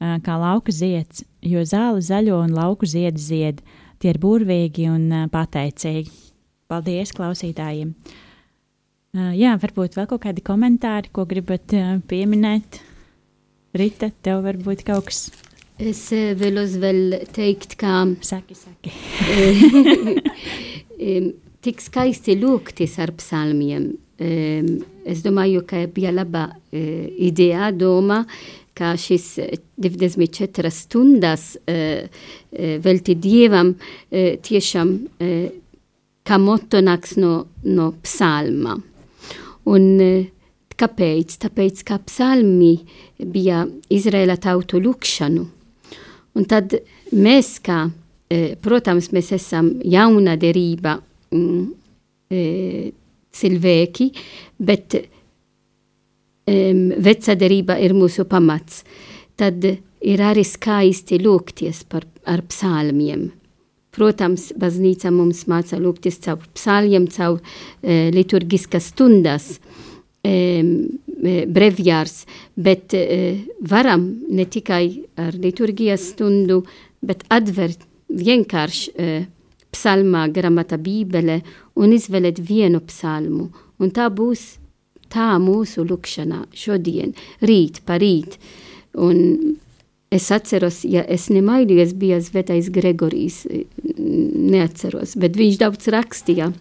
[0.00, 3.62] kā lauka zieds, jo zāle zaļo un lauku ziedi zied.
[4.02, 6.10] Tie ir burvīgi un pateicīgi.
[6.68, 7.94] Paldies klausītājiem!
[9.14, 11.72] Jā, varbūt vēl kaut kādi komentāri, ko gribat
[12.10, 12.80] pieminēt.
[13.78, 15.28] Rita, tev varbūt kaut kas.
[15.80, 18.04] Es uh, vēlos vēl teikt, ka.
[18.22, 18.92] Saki, saki.
[21.64, 23.94] tik skaisti lūgties ar psalmiem.
[24.14, 28.20] Es domāju, ka bija laba ideja, doma,
[28.78, 29.40] ka šis
[29.82, 31.56] 24 stundas
[32.84, 33.74] velti Dievam
[34.14, 34.94] tiešām
[36.24, 38.78] kā motto nāks no, no psalma.
[39.70, 40.30] Un eh,
[40.80, 41.38] kāpēc?
[41.44, 42.74] Tāpēc, ka psalmi
[43.18, 45.44] bija Izraēla tautu lūkšanu.
[46.34, 46.74] Un tad
[47.14, 47.84] mēs, kā,
[48.30, 50.98] eh, protams, mēs esam jauna derība
[51.30, 51.64] mm,
[52.30, 52.92] eh,
[53.34, 54.12] cilvēki,
[54.58, 55.00] bet
[56.44, 58.82] veca derība ir mūsu pamats.
[59.34, 63.30] Tad ir arī skaisti lūgties par, ar psalmiem.
[63.94, 69.60] Protams, baznīca mums māca lūgties caur psalmiem, caur e, liturgiskas stundas,
[70.26, 70.32] e,
[71.24, 72.24] brevjārs,
[72.56, 73.06] bet e,
[73.70, 74.84] varam ne tikai
[75.20, 76.62] ar liturgijas stundu,
[77.04, 79.14] bet atvert vienkārši e,
[79.74, 81.40] psalmā gramata bībele
[81.80, 83.48] un izvēlēt vienu psalmu.
[83.82, 84.44] Un tā būs
[85.10, 88.38] tā mūsu lūkšanā šodien, rīt, parīt.
[88.94, 89.58] Un
[90.14, 93.40] Es atceros, ja es nemaidu, es biju Svētais Gregorijs,
[93.82, 96.52] neatceros, bet viņš daudz rakstīja.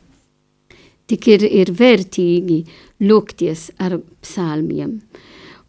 [1.08, 2.62] Tik ir, ir vērtīgi
[3.04, 5.00] lūgties ar psalmiem.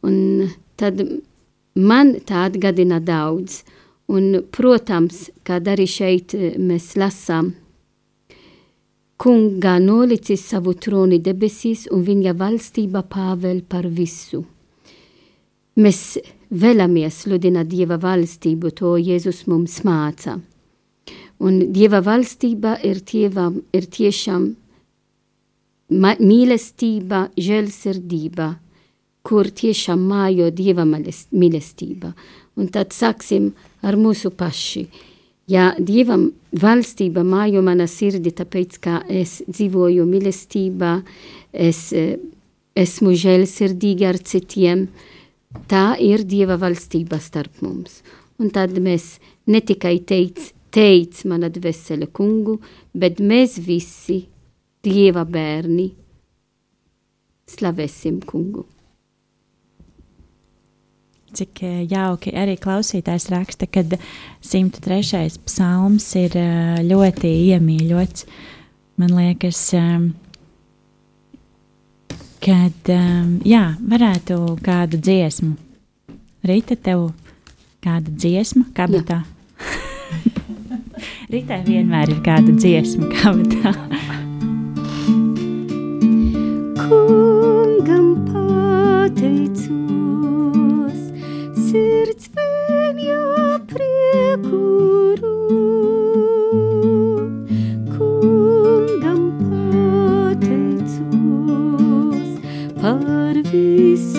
[0.06, 1.00] Un tad
[1.74, 3.62] man tā atgadina daudz.
[4.04, 7.54] Un, protams, kad arī šeit mēs lasām,
[9.16, 14.42] kunga nolicis savu troni debesīs un viņa valstība pāvēl par visu.
[15.80, 16.00] Mēs
[16.52, 20.36] vēlamies sludināt Dieva valstību, to Jēzus mums māca.
[21.40, 24.50] Un Dieva valstība ir, tieva, ir tiešām
[25.94, 28.54] mīlestība, žēlsirdība,
[29.24, 32.12] kur tiešām mājo Dieva mīlestība.
[32.60, 34.84] Un tad sāksim ar mūsu paši.
[35.50, 36.30] Ja Dievam
[36.60, 40.92] valstība mājo mana sirdi, tāpēc, ka es dzīvoju mīlestībā,
[41.52, 41.88] es
[42.74, 44.86] esmu žēlsirdīga ar citiem,
[45.70, 48.02] Tā ir Dieva valstība starp mums.
[48.42, 50.40] Un tad mēs ne tikai teic,
[50.74, 52.58] teic mana dvēsele kungu,
[52.92, 54.24] bet mēs visi,
[54.84, 55.88] Dieva bērni,
[57.48, 58.66] slavēsim kungu.
[61.34, 63.82] Cik eh, jauki arī klausītājs raksta, ka
[64.44, 65.24] 103.
[65.48, 68.28] psalms ir eh, ļoti iemīļots.
[69.02, 70.12] Man liekas, um,
[72.44, 75.56] kad um, jā, varētu kādu dziesmu.
[76.44, 77.08] Rīta, tev
[77.82, 79.22] kāda dziesma, kā bija tā?
[81.32, 83.08] Rītai vienmēr ir kāda dziesma,
[86.84, 89.70] kungam pateicos,
[91.66, 93.24] sirds viņā
[93.70, 95.32] priekuru.
[97.94, 99.22] Kungam
[100.26, 101.00] pateicos
[102.82, 104.13] par visu.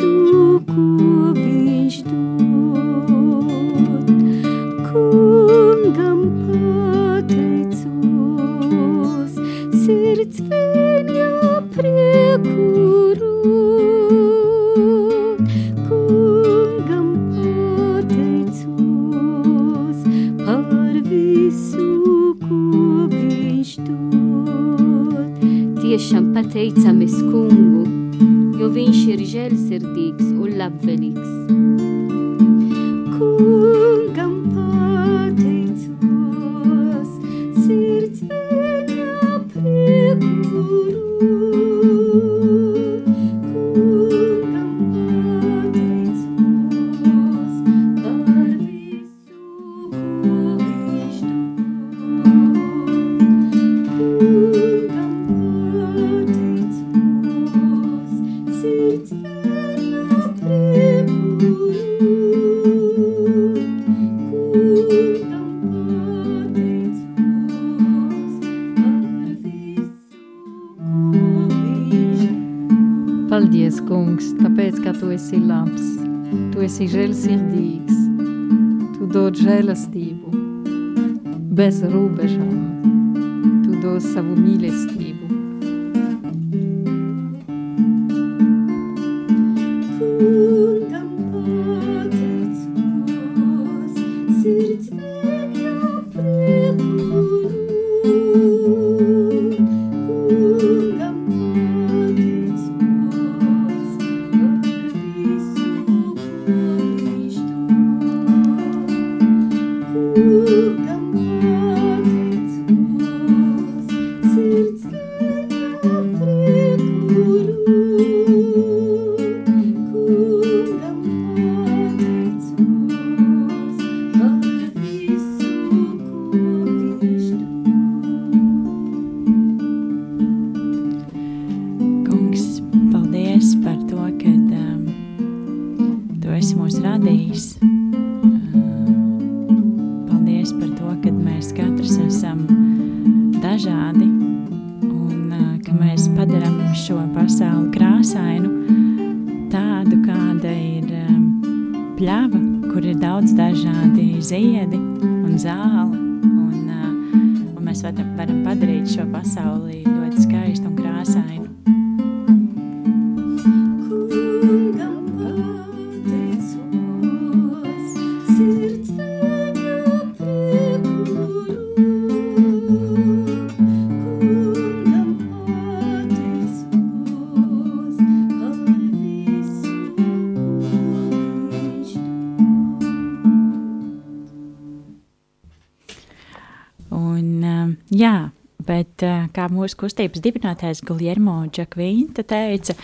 [190.16, 192.76] Kustības dibinātājs Guljermo Džakvīnta teica,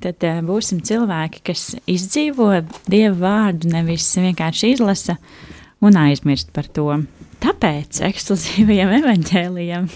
[0.00, 5.18] tad uh, būsim cilvēki, kas izdzīvo Dievu vārdu, nevis vienkārši izlasa
[5.80, 7.04] un aizmirst par to.
[7.38, 9.88] Tāpēc ekskluzīvajam evaņģēlijam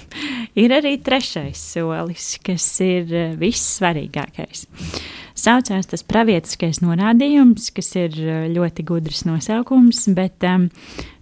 [0.55, 4.67] ir arī trešais solis, kas ir uh, vissvarīgākais.
[5.35, 10.69] Saucās tas pravietiskais norādījums, kas ir uh, ļoti gudrs nosaukums, bet um,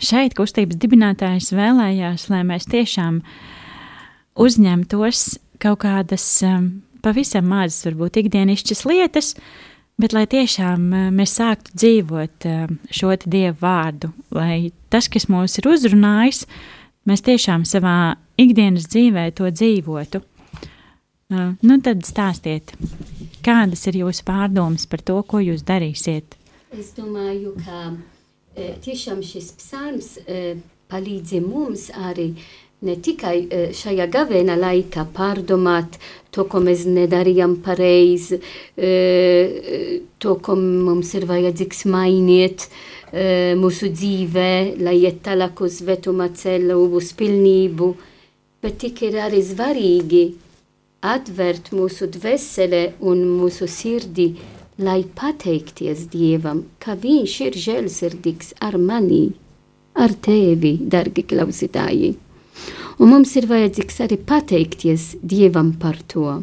[0.02, 3.22] šeit kustības dibinātājs vēlējās, lai mēs tiešām
[4.40, 6.70] uzņemtos kaut kādas um,
[7.04, 9.34] pavisam mazas, varbūt ikdienišķas lietas,
[10.00, 15.58] bet lai tiešām uh, mēs sāktu dzīvot um, šo dievu vārdu, lai tas, kas mūs
[15.60, 16.44] ir uzrunājis,
[17.08, 20.24] mēs tiešām savā ikdienas dzīvē to dzīvotu.
[21.30, 22.74] Uh, nu tad stāstiet,
[23.44, 26.36] kādas ir jūsu pārdomas par to, ko jūs darīsiet?
[26.70, 27.78] Es domāju, ka
[28.54, 30.56] e, tiešām šis psalms e,
[30.90, 32.28] palīdz mums arī
[32.86, 35.98] ne tikai e, šajā gavēna laikā pārdomāt
[36.32, 39.80] to, ko mēs nedarījām pareizi, e, e,
[40.22, 46.78] to, ko mums ir vajadzīgs mainīt e, mūsu dzīvē, lai iet tālāk uz vetuma ceļu,
[47.00, 47.90] uz pilnību,
[48.62, 50.24] bet tik ir arī svarīgi
[51.00, 54.32] atvērt mūsu dvēseli un mūsu sirdi,
[54.80, 59.26] lai pateikties Dievam, ka Viņš ir žēlsirdīgs ar mani,
[60.00, 62.14] ar tevi, dargi klausītāji.
[63.00, 66.42] Un mums ir vajadzīgs arī pateikties Dievam par to.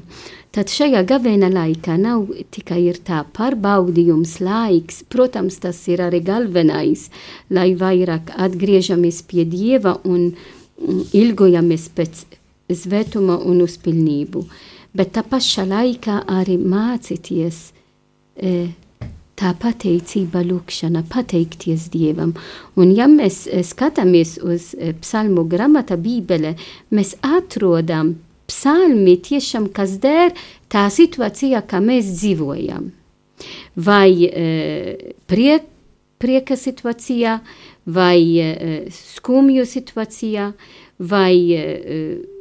[0.57, 7.11] Tad šajā gavēna laikā nav tikai tā pārbaudījums laiks, protams, tas ir arī galvenais,
[7.53, 12.23] lai vairāk atgriežamies pie Dieva un mm, ilgojamies pēc
[12.73, 14.41] svētuma un uzpilnību.
[14.97, 17.61] Bet tā pašā laikā arī mācīties
[18.33, 18.55] e,
[19.37, 22.33] tā pateicība, lūkšana, pateikties Dievam.
[22.79, 26.55] Un ja mēs e, skatāmies uz e, psalmu grāmata Bībele,
[26.89, 28.15] mēs atrodam
[28.47, 30.33] psalmi tiešām, kas der
[30.71, 32.91] tā situācijā, kā mēs dzīvojam.
[33.77, 34.47] Vai e,
[35.29, 35.67] priek,
[36.17, 37.37] prieka situācijā,
[37.93, 38.49] vai e,
[38.91, 40.51] skumju situācijā,
[40.97, 41.99] vai, e,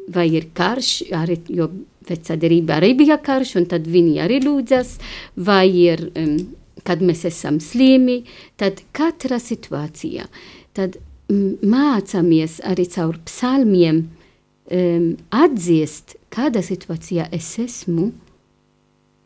[0.08, 1.68] vai ir karš, arī, jo
[2.06, 4.96] vecā derība arī bija karš, un tad viņi arī lūdzas,
[5.36, 6.38] vai ir um,
[6.86, 8.22] kad mēs esam slimi,
[8.60, 10.26] tad katra situācijā,
[10.76, 18.12] tad mācāmies arī caur psalmiem um, atzīst, kādā situācijā es esmu,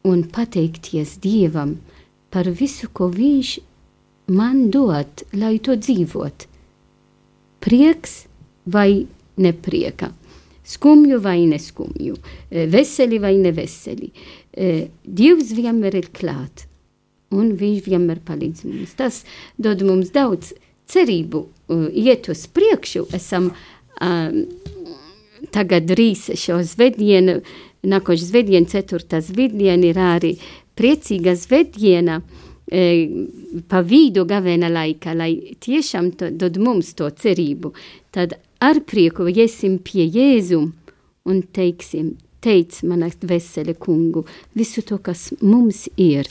[0.08, 1.76] un pateikties Dievam
[2.32, 3.58] par visu, ko Viņš
[4.32, 6.46] man dod, lai to dzīvot.
[7.61, 8.24] Prieks
[8.64, 9.04] vai
[9.36, 10.08] neprieka,
[10.64, 12.16] skumju vai neskumju,
[12.72, 14.08] veseli vai neveseli.
[15.04, 16.69] Dievs vienmēr ir klāt
[17.35, 18.97] un viņš vienmēr palīdz mums.
[18.99, 19.22] Tas
[19.59, 20.53] dod mums daudz
[20.91, 23.07] cerību, uh, iet uz priekšu.
[23.16, 24.41] Esam um,
[25.55, 27.41] tagad drīz šo svētdienu,
[27.87, 30.35] nākošu svētdienu, ceturtā svētdiena ir arī
[30.78, 32.83] priecīga svētdiena e,
[33.68, 37.72] pa vidu gavena laika, lai tiešām to, dod mums to cerību.
[38.14, 40.70] Tad ar prieku iesim pie Jēzum
[41.28, 44.24] un teiksim, teic manas vesele kungu,
[44.57, 46.28] visu to, kas mums ir.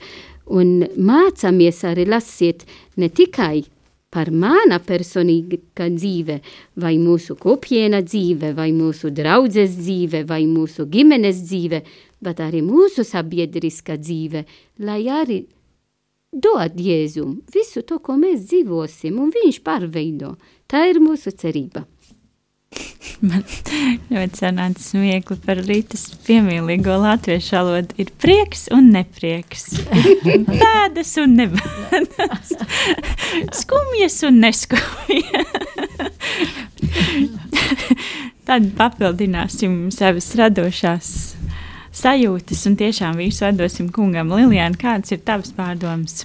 [0.50, 2.66] Un mācāmies arī lasīt
[2.97, 3.64] ne tikai
[4.10, 6.39] par mana personīga dzīve,
[6.82, 11.84] vai mūsu kopiena dzīve, vai mūsu draudzes dzīve, vai mūsu ģimenes dzīve,
[12.22, 14.43] bet arī mūsu sabiedriska dzīve,
[14.82, 15.43] lai arī
[16.34, 20.36] dod Jēzum visu to, ko mēs dzīvosim, un viņš pārveido.
[20.70, 21.86] Tā ir mūsu cerība.
[23.30, 23.43] Man
[24.09, 27.97] ļoti sanāca smiekli par Rītas piemīlīgo latviešu valodu.
[28.01, 29.65] Ir prieks un neprieks.
[30.61, 32.53] Pēdas un nebēdas.
[33.61, 35.57] Skumjas un neskumjas.
[38.49, 41.11] Tad papildināsim savas radošās
[41.99, 44.32] sajūtas un tiešām visu atdosim kungam.
[44.34, 46.24] Lilijāna, kādas ir tavas pārdomas?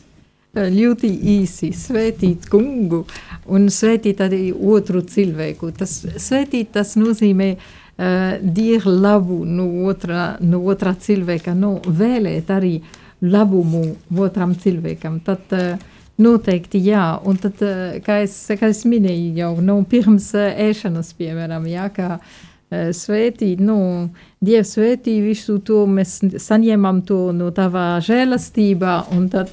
[0.54, 3.04] Ļoti īsi svētīt kungu
[3.50, 5.72] un svētīt arī otru cilvēku.
[5.78, 12.78] Tas svētīt tas nozīmē uh, dir labu no otrā, no otrā cilvēka, no vēlēt arī
[13.24, 13.84] labumu
[14.20, 15.20] otram cilvēkam.
[15.26, 15.76] Tad uh,
[16.22, 21.14] noteikti jā, un tad, uh, kā es, kā es minēju jau, no pirms uh, ēšanas,
[21.18, 24.08] piemēram, jā, kā uh, Eh, svētī, nu,
[24.44, 29.52] Dievs svētī visu to, mēs saņemam to no tavā žēlastībā, un tad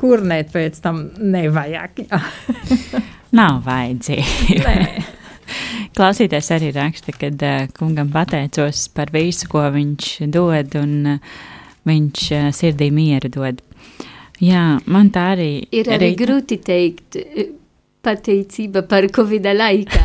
[0.00, 2.06] kurnēt pēc tam nevajag.
[3.38, 4.60] Nav vajadzīgi.
[5.94, 11.36] Klausīties arī raksta, kad uh, kungam pateicos par visu, ko viņš dod, un uh,
[11.86, 13.60] viņš uh, sirdī mieru dod.
[14.42, 15.90] Jā, man tā arī ir.
[15.94, 16.24] Arī Rita.
[16.24, 17.20] grūti teikt
[18.04, 20.02] pateicība par Covid laikā.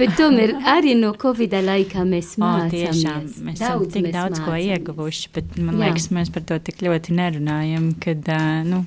[0.00, 3.02] Bet tomēr arī no Covid laikā mēs mācāmies.
[3.02, 4.48] Tiešām, mēs esam tik mēs daudz mācāmies.
[4.48, 5.86] ko ieguvuši, bet man Jā.
[5.86, 8.82] liekas, mēs par to tik ļoti nerunājam, kad, uh, nu,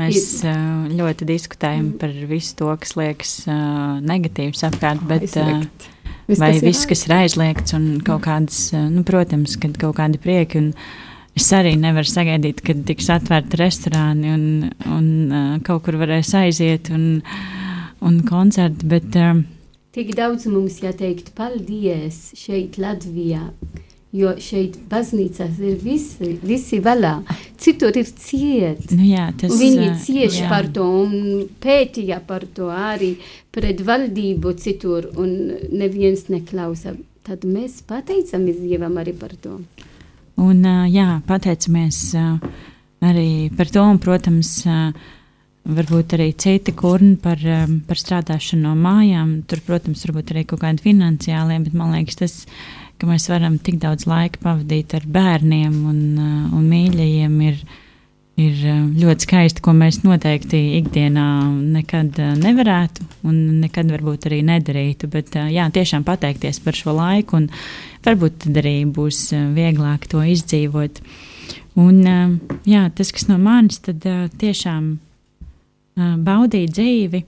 [0.00, 5.64] mēs uh, ļoti diskutējam par visu to, kas liekas uh, negatīvs apkārt, bet uh,
[6.40, 10.62] vai viss, kas ir aizliegts un kaut kādas, uh, nu, protams, kad kaut kādi prieki
[10.62, 10.72] un
[11.38, 14.44] Es arī nevaru sagaidīt, kad tiks atvērti restorāni un,
[14.90, 17.22] un uh, kaut kur varēs aiziet un,
[18.04, 18.88] un koncerti.
[18.90, 19.38] Bet, uh,
[19.94, 23.48] Tik daudz mums jāteikt paldies šeit Latvijā,
[24.14, 27.16] jo šeit baznīcās ir visi, visi valā.
[27.60, 28.90] Citur ir ciet.
[28.94, 30.48] Nu jā, tas, Viņi cieši jā.
[30.50, 33.16] par to un pētīja par to arī
[33.54, 35.34] pret valdību citur un
[35.70, 36.94] neviens neklausa.
[37.26, 39.58] Tad mēs pateicamies Dievam arī par to.
[40.40, 42.02] Un, jā, pateicamies
[43.04, 44.52] arī par to, un, protams,
[45.68, 47.40] varbūt arī citi kurni par,
[47.86, 49.40] par strādāšanu no mājām.
[49.48, 52.38] Tur, protams, varbūt arī kaut kādi finansiālie, bet man liekas, tas,
[53.00, 56.00] ka mēs varam tik daudz laika pavadīt ar bērniem un,
[56.56, 57.60] un mīļajiem, ir,
[58.40, 58.64] ir
[59.00, 61.28] ļoti skaisti, ko mēs noteikti ikdienā
[61.76, 65.08] nekad nevarētu un nekad varbūt arī nedarītu.
[65.12, 67.48] Bet jā, tiešām pateikties par šo laiku un
[68.06, 71.02] varbūt tad arī būs vieglāk to izdzīvot.
[71.80, 72.00] Un
[72.66, 74.04] jā, tas, kas no manis, tad
[74.40, 74.90] tiešām
[76.24, 77.22] baudīt dzīvi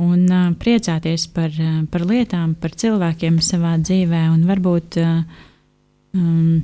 [0.00, 0.26] un
[0.60, 1.54] priecāties par,
[1.92, 6.62] par lietām, par cilvēkiem savā dzīvē un varbūt um,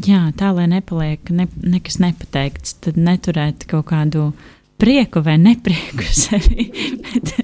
[0.00, 4.30] jā, tā, lai nepaliek ne, nekas nepateikts, tad neturēt kaut kādu
[4.82, 6.70] prieku vai neprieku sevi,
[7.04, 7.34] bet,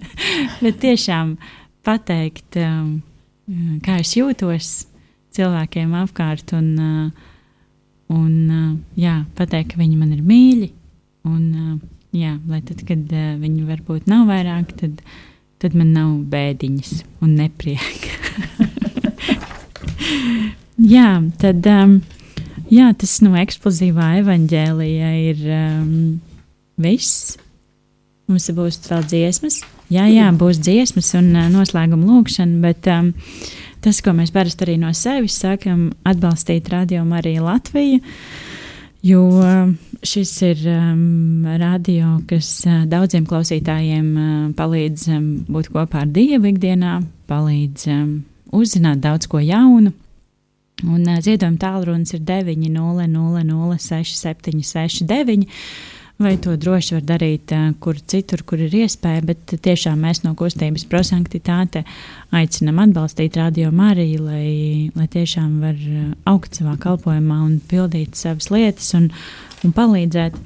[0.63, 1.37] bet tiešām
[1.87, 2.99] pateikt, um,
[3.85, 4.88] kā es jūtos
[5.37, 6.69] cilvēkiem apkārt un,
[8.13, 10.71] un uh, jā, pateikt, ka viņi man ir mīļi.
[11.29, 11.73] Un, uh,
[12.17, 15.03] jā, lai tad, kad uh, viņi varbūt nav vairāk, tad,
[15.63, 18.15] tad man nav bēdiņas un neprieka.
[20.95, 21.11] jā,
[21.43, 21.99] tad um,
[22.73, 25.93] jā, tas no eksplozīvā evaņģēlija ir um,
[26.81, 27.37] viss.
[28.29, 29.63] Mums būs vēl dziesmas.
[29.89, 33.15] Jā, jā, būs dziesmas un uh, noslēguma lūkšana, bet um,
[33.85, 38.01] tas, ko mēs parasti arī no sevis sakam, atbalstīt radio Mariju Latviju.
[39.07, 39.23] Jo
[40.03, 44.25] šis ir um, radio, kas uh, daudziem klausītājiem uh,
[44.59, 46.97] palīdz um, būt kopā ar Dievu ikdienā,
[47.31, 48.11] palīdz um,
[48.59, 49.93] uzzināt daudz ko jaunu.
[50.83, 55.47] Un uh, ziedojuma tālrunis ir 900 6769
[56.19, 60.35] vai to droši var darīt uh, kur citur, kur ir iespēja, bet tiešām mēs no
[60.39, 61.85] kustības prosanktitāte
[62.35, 64.49] aicinam atbalstīt Radio Mariju, lai,
[64.99, 65.79] lai tiešām var
[66.31, 69.13] augt savā kalpojumā un pildīt savas lietas un,
[69.63, 70.39] un palīdzēt.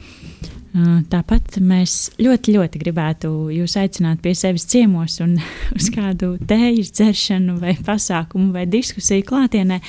[0.73, 5.35] Uh, tāpat mēs ļoti, ļoti gribētu jūs aicināt pie sevis ciemos un
[5.79, 9.81] uz kādu tējas dzeršanu, vai pasākumu, vai diskusiju klātienē.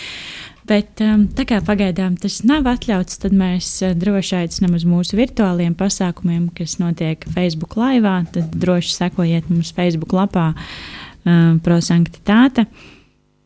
[0.70, 5.20] Bet um, tā kā pagaidām tas nav atļauts, tad mēs uh, droši aicinām uz mūsu
[5.20, 8.22] virtuāliem pasākumiem, kas notiek Facebook laivā.
[8.32, 12.68] Tad droši sekojiet mums Facebook lapā uh, prosanktitāte.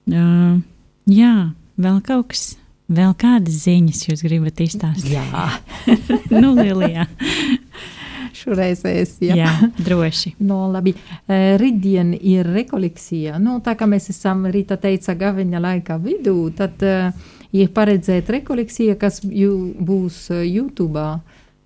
[0.07, 0.61] Uh,
[1.09, 1.35] jā,
[1.81, 2.47] vēl kaut kas.
[2.87, 5.17] Vēl kādas ziņas jūs gribat izstāstīt?
[5.17, 5.49] Jā,
[6.41, 7.03] nu, Lielijā.
[8.37, 9.15] šoreizēs.
[9.25, 10.35] Jā, Jā droši.
[10.49, 10.93] No, labi.
[11.27, 13.39] Eh, Rītdien ir rekolekcija.
[13.41, 19.21] Nu, tā kā mēs esam rīta teica gaveņa laika vidū, tad ir paredzēta rekolekcija, kas
[19.23, 21.09] jū, būs uh, YouTube.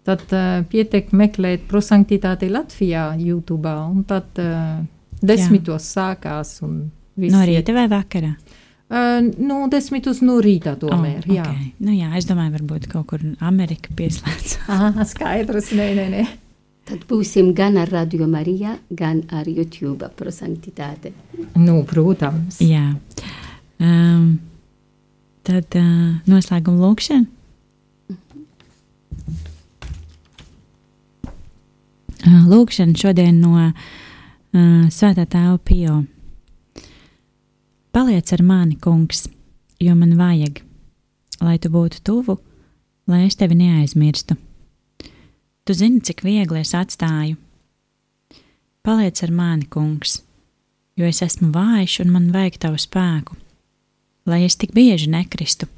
[0.01, 0.23] Tad
[0.71, 4.33] pietiek meklēt prosanktitāti Latvijā YouTube, un tad
[5.21, 5.91] desmitos Jā.
[5.91, 6.55] sākās.
[7.21, 8.31] No rīta vai vakarā?
[8.91, 11.21] Uh, nu, desmitus no rīta tomēr.
[11.23, 11.37] Oh, okay.
[11.37, 11.67] jā.
[11.79, 14.55] Nu, jā, es domāju, varbūt kaut kur Amerika pieslēdz.
[14.67, 16.25] ah, skaidrs, nē, nē, nē.
[16.91, 21.13] Tad būsim gan ar Radio Mariju, gan ar YouTube prosanktitāte.
[21.55, 22.57] Nu, protams.
[22.59, 22.97] Jā.
[23.79, 24.41] Um,
[25.47, 27.29] tad uh, noslēguma lūkšana.
[32.27, 33.71] Uh, lūkšana šodien no uh,
[34.91, 36.01] Svētā Tēva Pio.
[37.95, 39.29] Paliec ar mani, kungs,
[39.79, 40.59] jo man vajag,
[41.39, 42.41] lai tu būtu tuvu,
[43.07, 44.41] lai es tevi neaizmirstu
[45.71, 47.37] Tu zini, cik viegli es atstāju.
[48.83, 50.17] Paliec ar mani, kungs,
[50.99, 53.37] jo es esmu vājš un man vajag tavu spēku,
[54.27, 55.69] lai es tik bieži nekristu.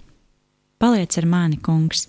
[0.82, 2.08] Paliec ar mani, kungs,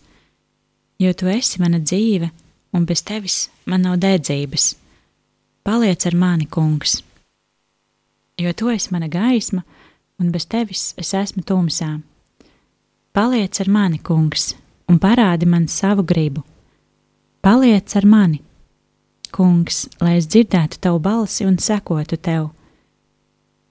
[0.97, 2.31] jo tu esi mana dzīve,
[2.73, 3.37] un bez tevis
[3.69, 4.71] man nav dedzības.
[5.69, 7.03] Paliec ar mani, kungs,
[8.41, 9.61] jo tu esi mana gaisma,
[10.17, 11.93] un bez tevis es esmu tumsā.
[13.13, 14.55] Paliec ar mani, kungs,
[14.89, 16.49] un parādi man savu gribu
[17.45, 18.39] Paliec ar mani,
[19.37, 22.47] kungs, lai es dzirdētu tavu balsi un sekotu tev.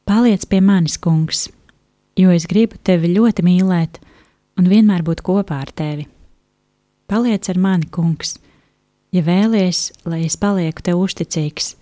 [0.05, 1.47] Paliec pie manis, kungs,
[2.13, 3.97] jo es gribu tevi ļoti mīlēt
[4.61, 6.05] un vienmēr būt kopā ar tevi.
[7.09, 8.35] Paliec ar mani, kungs,
[9.09, 11.73] ja vēlies, lai es palieku tev uzticīgs.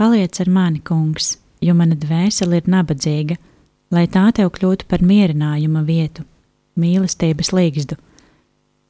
[0.00, 3.36] Paliec ar mani, kungs, jo mana dvēsele ir nabadzīga,
[3.92, 6.24] lai tā tev kļūtu par mierinājuma vietu,
[6.80, 8.00] mīlestības līgzdu.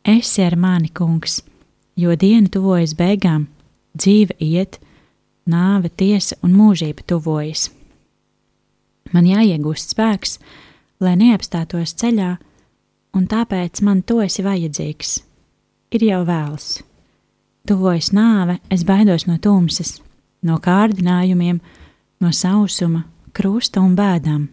[0.07, 1.43] Esi ar mani, kungs!
[1.99, 3.49] Jo diena tuvojas beigām,
[3.99, 4.79] dzīve iet,
[5.51, 7.69] nāve, tiesa un mūžība tuvojas.
[9.13, 10.37] Man jāiegūst spēks,
[11.01, 12.37] lai neapstātos ceļā,
[13.17, 15.17] un tāpēc man to esi vajadzīgs.
[15.97, 16.69] Ir jau vēls.
[17.69, 19.97] Tuvojas nāve, es baidos no tumsas,
[20.45, 21.59] no kārdinājumiem,
[22.21, 24.47] no sausuma, krusta un bēdām.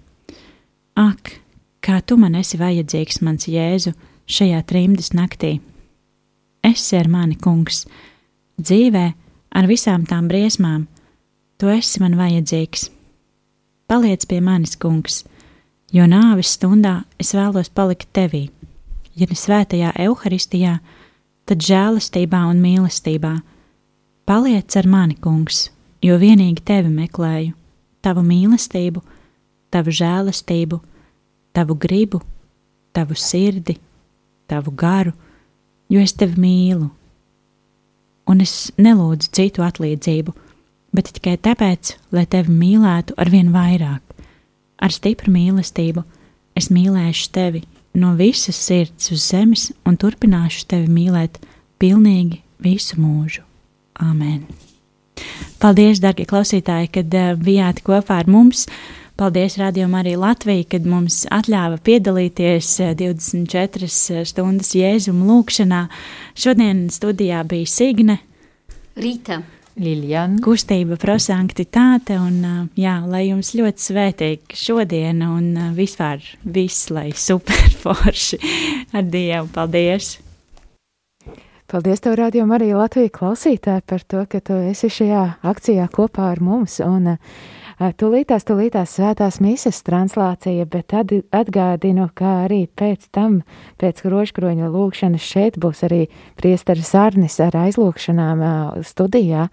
[0.95, 1.35] Ak,
[1.83, 3.93] kā tu man esi vajadzīgs, mans Jēzu,
[4.25, 5.57] šajā trimdas naktī!
[6.66, 7.86] Esi ar mani, kungs,
[8.61, 9.05] dzīvē,
[9.55, 10.86] ar visām tām briesmām,
[11.59, 12.89] tu esi man vajadzīgs.
[13.88, 15.24] Paliec pie manis, kungs,
[15.93, 18.47] jo nāves stundā es vēlos palikt tevī,
[19.16, 20.80] ja ne svētajā evaharistijā,
[21.45, 23.36] tad žēlastībā un mīlestībā.
[24.26, 25.70] Paliec ar mani, kungs,
[26.01, 27.53] jo vienīgi tevi meklēju,
[28.01, 29.03] tavu mīlestību,
[29.70, 30.80] tavu žēlastību,
[31.53, 32.24] tavu gribu,
[32.95, 33.78] tavu sirdi,
[34.49, 35.13] tavu garu
[35.89, 36.89] jo es tevi mīlu.
[38.25, 40.33] Un es nelūdzu citu atlīdzību,
[40.95, 44.01] bet tikai tāpēc, lai tevi mīlētu ar vien vairāk.
[44.81, 46.03] Ar stipru mīlestību
[46.57, 47.63] es mīlēšu tevi
[47.95, 51.39] no visas sirds uz zemes un turpināšu tevi mīlēt
[51.79, 53.45] pilnīgi visu mūžu.
[54.01, 54.43] Āmen!
[55.61, 58.65] Paldies, darbie klausītāji, kad uh, bijāt kopā ar mums!
[59.16, 63.88] Paldies rādījumam arī Latvijai, kad mums atļāva piedalīties 24
[64.28, 65.86] stundas jēzuma lūkšanā.
[66.36, 68.18] Šodien studijā bija Signe.
[68.99, 69.39] Rīta.
[69.76, 70.39] Liljana.
[70.43, 78.39] Kustība prosanktitāte un jā, lai jums ļoti svētīgi šodien un vispār viss, lai superforši
[78.95, 79.49] ar Dievu.
[79.55, 80.13] Paldies!
[81.72, 86.39] Paldies, tev, Radio Marija Latvija klausītāji, par to, ka tu esi šajā akcijā kopā ar
[86.45, 86.78] mums.
[86.86, 87.16] Un,
[87.76, 93.41] Tūlītās, tūlītās svētās mīsas translācija, bet tad atgādinu, ka arī pēc tam,
[93.82, 96.05] pēc rožkroņa lūkšanas šeit būs arī
[96.39, 98.43] priesteris Arnis ar aizlūkšanām
[98.80, 99.49] studijā,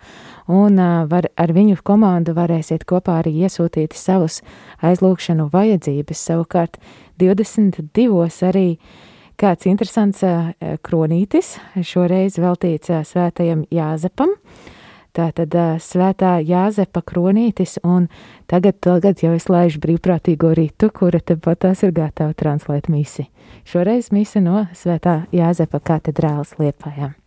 [0.47, 0.79] un
[1.11, 4.39] var, ar viņu komandu varēsiet kopā arī iesūtīt savus
[4.87, 6.23] aizlūkšanu vajadzības.
[6.31, 6.79] Savukārt
[7.19, 8.29] 22.
[8.47, 8.69] arī
[9.35, 10.23] kāds interesants
[10.87, 14.37] kronītis, šoreiz veltīts svētajam Jāzepam.
[15.13, 18.09] Tā tad uh, svētā Jāzepa kronītis, un
[18.49, 23.29] tagad, tagad jau es laižu brīvprātīgo rītu, kura tepat tās ir gatava translēt misi.
[23.69, 27.22] Šoreiz misi no svētā Jāzepa katedrāles liepājām.